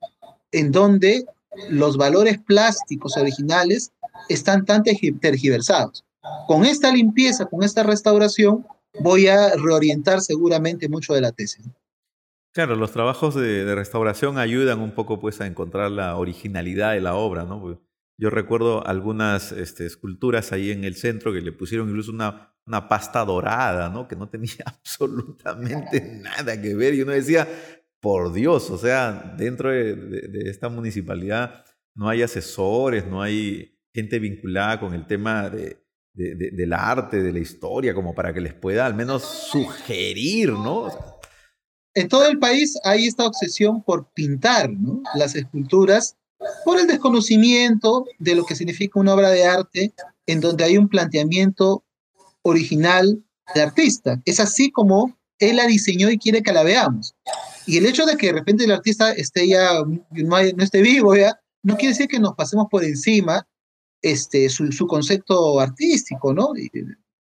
[0.52, 1.26] en donde
[1.70, 3.92] los valores plásticos originales
[4.30, 6.06] están tan tergiversados.
[6.48, 8.66] Con esta limpieza, con esta restauración,
[9.00, 11.66] voy a reorientar seguramente mucho de la tesis.
[12.54, 17.16] Claro, los trabajos de, restauración ayudan un poco pues a encontrar la originalidad de la
[17.16, 17.80] obra, ¿no?
[18.22, 22.88] Yo recuerdo algunas este, esculturas ahí en el centro que le pusieron incluso una, una
[22.88, 24.08] pasta dorada, ¿no?
[24.08, 26.94] Que no tenía absolutamente nada que ver.
[26.94, 27.48] Y uno decía,
[28.00, 31.66] por Dios, o sea, dentro de, esta municipalidad
[31.96, 37.40] no hay asesores, no hay gente vinculada con el tema de, del arte, de la
[37.40, 40.92] historia, como para que les pueda al menos sugerir, ¿no?
[41.94, 45.02] en todo el país hay esta obsesión por pintar ¿no?
[45.16, 46.18] las esculturas
[46.66, 49.94] por el desconocimiento de lo que significa una obra de arte
[50.26, 51.84] en donde hay un planteamiento
[52.44, 53.24] original
[53.54, 54.22] del artista.
[54.26, 57.16] Es así como él la diseñó y quiere que la veamos.
[57.66, 61.40] Y el hecho de que de repente el artista esté ya, no, esté vivo ya,
[61.64, 63.48] no quiere decir que nos pasemos por encima
[64.02, 66.54] este, su, su concepto artístico, ¿no?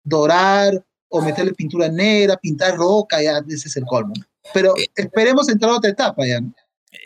[0.03, 4.15] Dorar o meterle pintura negra, pintar roca, ya ese es el colmo.
[4.53, 6.41] Pero eh, esperemos entrar a otra etapa ya.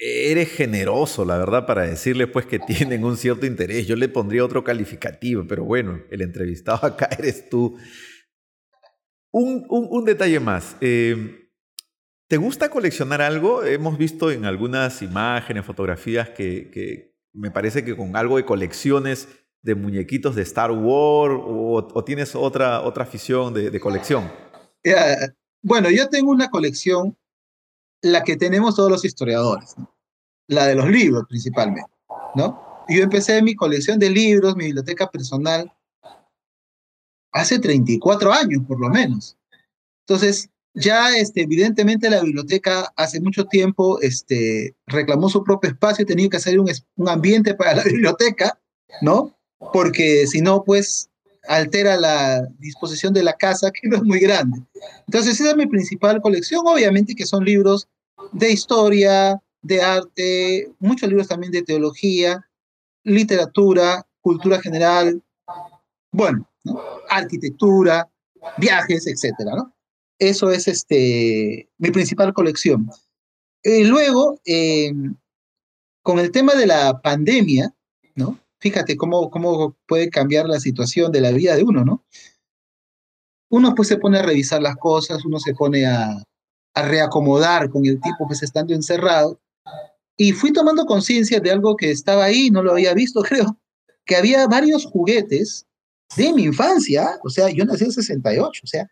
[0.00, 3.86] Eres generoso, la verdad, para decirle pues que tienen un cierto interés.
[3.86, 7.76] Yo le pondría otro calificativo, pero bueno, el entrevistado acá eres tú.
[9.30, 10.76] Un, un, detalle más.
[10.80, 11.50] Eh,
[12.28, 13.64] ¿Te gusta coleccionar algo?
[13.64, 19.28] Hemos visto en algunas imágenes, fotografías que, que, me parece que con algo de colecciones
[19.62, 24.30] de muñequitos de Star Wars o, tienes otra, otra afición de, de colección.
[25.62, 27.16] bueno, yo tengo una colección
[28.02, 29.74] la que tenemos todos los historiadores,
[30.46, 31.90] la de los libros principalmente,
[32.34, 32.84] ¿no?
[32.88, 35.72] Yo empecé mi colección de libros, mi biblioteca personal,
[37.32, 39.36] hace 34 años por lo menos.
[40.06, 46.28] Entonces, ya este, evidentemente la biblioteca hace mucho tiempo este, reclamó su propio espacio, tenía
[46.28, 48.58] que hacer un ambiente para la biblioteca,
[49.02, 49.36] ¿no?
[49.72, 51.10] Porque si no, pues
[51.48, 54.62] altera la disposición de la casa, que no es muy grande.
[55.06, 57.88] Entonces, esa es mi principal colección, obviamente que son libros
[58.32, 62.46] de historia, de arte, muchos libros también de teología,
[63.02, 65.22] literatura, cultura general,
[66.12, 66.48] bueno,
[67.08, 68.08] arquitectura,
[68.58, 69.74] viajes, etcétera, ¿no?
[70.18, 72.90] Eso es este, mi principal colección.
[73.62, 74.92] Y luego, eh,
[76.02, 77.72] con el tema de la pandemia,
[78.14, 78.38] ¿no?
[78.60, 82.04] Fíjate cómo, cómo puede cambiar la situación de la vida de uno, ¿no?
[83.50, 86.22] Uno pues se pone a revisar las cosas, uno se pone a,
[86.74, 89.40] reacomodar con el tipo pues estando encerrado,
[90.16, 93.58] y fui tomando conciencia de algo que estaba ahí, no lo había visto, creo,
[94.04, 95.66] que había varios juguetes
[96.16, 98.88] de mi infancia, o sea, yo nací en 68, o sea,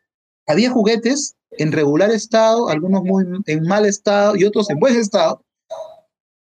[0.48, 5.45] había juguetes en regular estado, algunos muy en mal estado y otros en buen estado,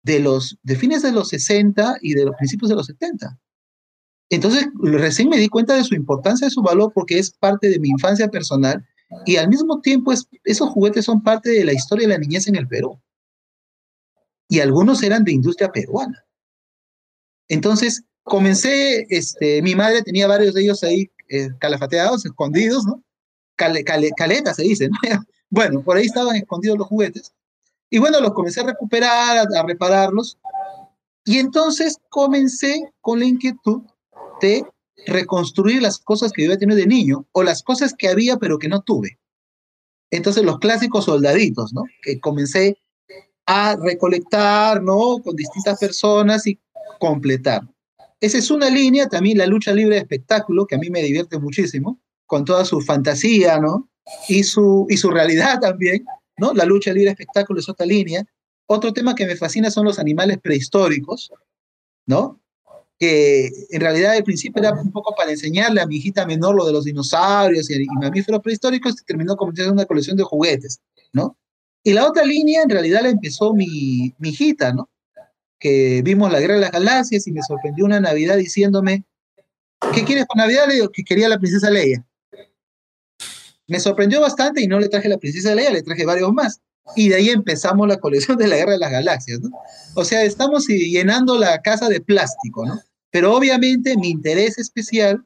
[0.06, 3.40] de los fines de los 60 y de los principios de los 70.
[4.30, 7.80] Entonces, recién me di cuenta de su importancia, de su valor, porque es parte de
[7.80, 8.86] mi infancia personal
[9.26, 12.48] y al mismo tiempo es, esos juguetes son parte de la historia de la niñez
[12.48, 13.02] en el Perú.
[14.48, 16.24] Y algunos eran de industria peruana.
[17.48, 23.04] Entonces, comencé, este, mi madre tenía varios de ellos ahí eh, calafateados, escondidos, ¿no?
[23.56, 24.98] caleta se dice, ¿no?
[25.50, 27.34] bueno, por ahí estaban escondidos los juguetes.
[27.90, 30.38] Y bueno, los comencé a recuperar, a, repararlos.
[31.24, 33.82] Y entonces comencé con la inquietud
[34.42, 34.66] de
[35.08, 38.60] reconstruir las cosas que yo había tenido de niño o las cosas que había pero
[38.60, 39.20] que no tuve.
[40.12, 41.84] Entonces los clásicos soldaditos, ¿no?
[42.02, 42.78] Que comencé
[43.46, 45.20] a recolectar, ¿no?
[45.24, 46.60] Con distintas personas y
[47.00, 47.62] completar.
[48.20, 51.38] Esa es una línea, también la lucha libre de espectáculo, que a mí me divierte
[51.38, 53.90] muchísimo, con toda su fantasía, ¿no?
[54.28, 56.06] Y su, y su realidad también,
[56.38, 56.54] ¿no?
[56.54, 58.26] La lucha libre espectáculo es otra línea.
[58.68, 61.32] Otro tema que me fascina son los animales prehistóricos,
[62.06, 62.40] ¿no?
[63.00, 66.66] que en realidad al principio era un poco para enseñarle a mi hijita menor lo
[66.66, 70.80] de los dinosaurios y, mamíferos prehistóricos, y terminó convirtiendo en una colección de juguetes,
[71.12, 71.38] ¿no?
[71.84, 74.90] Y la otra línea en realidad la empezó mi, mi hijita, ¿no?
[75.60, 79.04] Que vimos la Guerra de las Galaxias y me sorprendió una Navidad diciéndome,
[79.94, 80.68] ¿qué quieres para Navidad?
[80.68, 82.06] Le digo, que quería la princesa Leia.
[83.68, 86.62] Me sorprendió bastante y no le traje la princesa Leia, le traje varios más.
[86.96, 89.40] Y de ahí empezamos la colección de la Guerra de las Galaxias.
[89.96, 92.80] O sea, estamos llenando la casa de plástico, ¿no?
[93.12, 95.26] Pero obviamente mi interés especial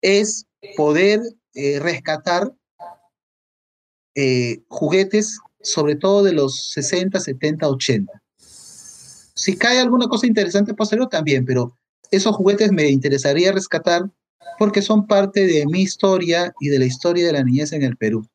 [0.00, 1.20] es poder
[1.54, 2.54] eh, rescatar
[4.14, 8.22] eh, juguetes, sobre todo de los 60, 70, 80.
[9.34, 11.76] Si cae alguna cosa interesante posterior también, pero
[12.10, 14.08] esos juguetes me interesaría rescatar
[14.58, 17.96] porque son parte de mi historia y de la historia de la niñez en el
[17.96, 18.26] Perú.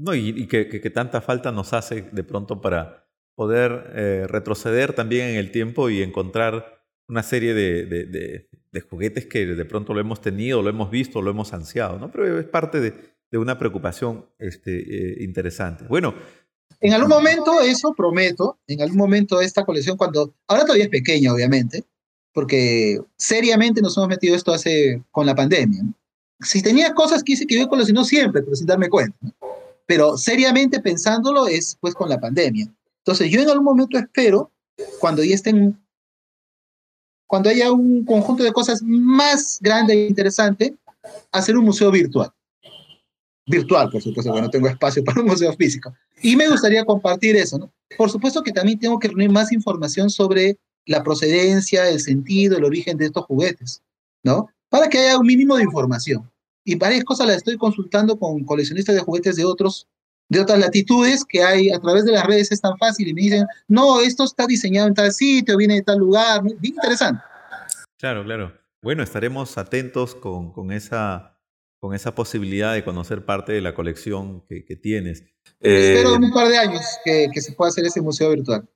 [0.00, 0.64] No, y, que,
[0.94, 6.02] tanta falta nos hace de pronto para poder eh, retroceder también en el tiempo y
[6.02, 8.48] encontrar una serie de,
[8.88, 12.10] juguetes que de pronto lo hemos tenido, lo hemos visto, lo hemos ansiado, ¿no?
[12.10, 15.84] Pero es parte de, una preocupación este, eh, interesante.
[15.84, 16.14] Bueno.
[16.80, 21.34] En algún momento, eso prometo, en algún momento esta colección, cuando, ahora todavía es pequeña,
[21.34, 21.84] obviamente,
[22.32, 25.82] porque seriamente nos hemos metido esto hace, con la pandemia.
[26.40, 29.16] Si tenía cosas que hice que yo coleccionó siempre, pero sin darme cuenta.
[29.20, 29.32] ¿no?
[29.90, 32.72] pero seriamente pensándolo es pues con la pandemia.
[32.98, 34.52] Entonces yo en algún momento espero,
[35.00, 35.76] cuando ya estén,
[37.26, 40.76] cuando haya un conjunto de cosas más grande e interesante,
[41.32, 42.30] hacer un museo virtual.
[43.48, 45.92] Virtual, por supuesto, porque no tengo espacio para un museo físico.
[46.22, 47.72] Y me gustaría compartir eso, ¿no?
[47.98, 50.56] Por supuesto que también tengo que reunir más información sobre
[50.90, 53.80] la procedencia, el sentido, el origen de estos juguetes,
[54.24, 54.48] ¿no?
[54.68, 56.28] Para que haya un mínimo de información
[56.64, 59.86] y varias cosas las estoy consultando con coleccionistas de juguetes de otros
[60.28, 63.22] de otras latitudes que hay a través de las redes es tan fácil y me
[63.22, 67.20] dicen, no, esto está diseñado en tal sitio, viene de tal lugar, bien interesante.
[67.98, 68.52] Claro, claro.
[68.80, 71.36] Bueno, estaremos atentos con, con esa,
[71.80, 75.24] con esa posibilidad de conocer parte de la colección que, que tienes.
[75.58, 78.68] Espero en un par de años que, que se pueda hacer ese museo virtual.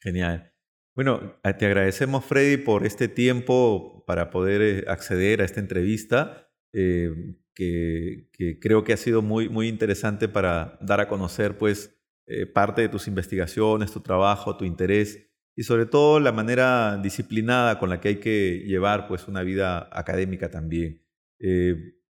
[0.00, 0.49] Genial.
[0.94, 6.48] Bueno, te agradecemos, Freddy, por este tiempo para poder eh, acceder a esta entrevista.
[6.72, 8.28] Eh, que,
[8.60, 11.94] creo que ha sido muy, muy interesante para dar a conocer pues,
[12.26, 17.78] eh, parte de tus investigaciones, tu trabajo, tu interés y sobre todo la manera disciplinada
[17.78, 21.04] con la que hay que llevar pues, una vida académica también.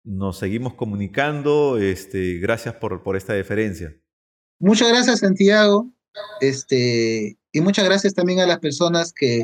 [0.04, 3.96] Nos seguimos comunicando, este, gracias por, por esta deferencia.
[4.60, 5.92] Muchas gracias Santiago
[6.42, 9.44] este, y muchas gracias también a las personas que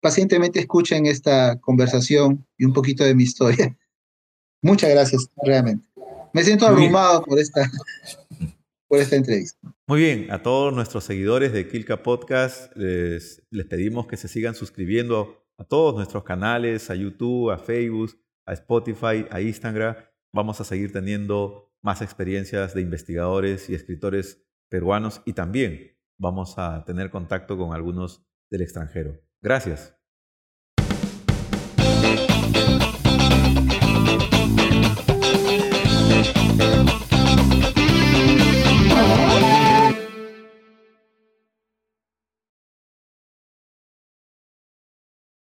[0.00, 3.76] pacientemente escuchan esta conversación y un poquito de mi historia.
[4.62, 5.86] Muchas gracias, realmente.
[6.32, 7.70] Me siento abrumado por esta,
[8.88, 9.58] por esta entrevista.
[9.86, 14.54] Muy bien, a todos nuestros seguidores de Kilka Podcast les, les pedimos que se sigan
[14.54, 19.96] suscribiendo a todos nuestros canales, a YouTube, a Facebook, a Spotify, a Instagram.
[20.32, 25.91] Vamos a seguir teniendo más experiencias de investigadores y escritores peruanos y también
[26.22, 29.20] vamos a tener contacto con algunos del extranjero.
[29.42, 29.96] Gracias.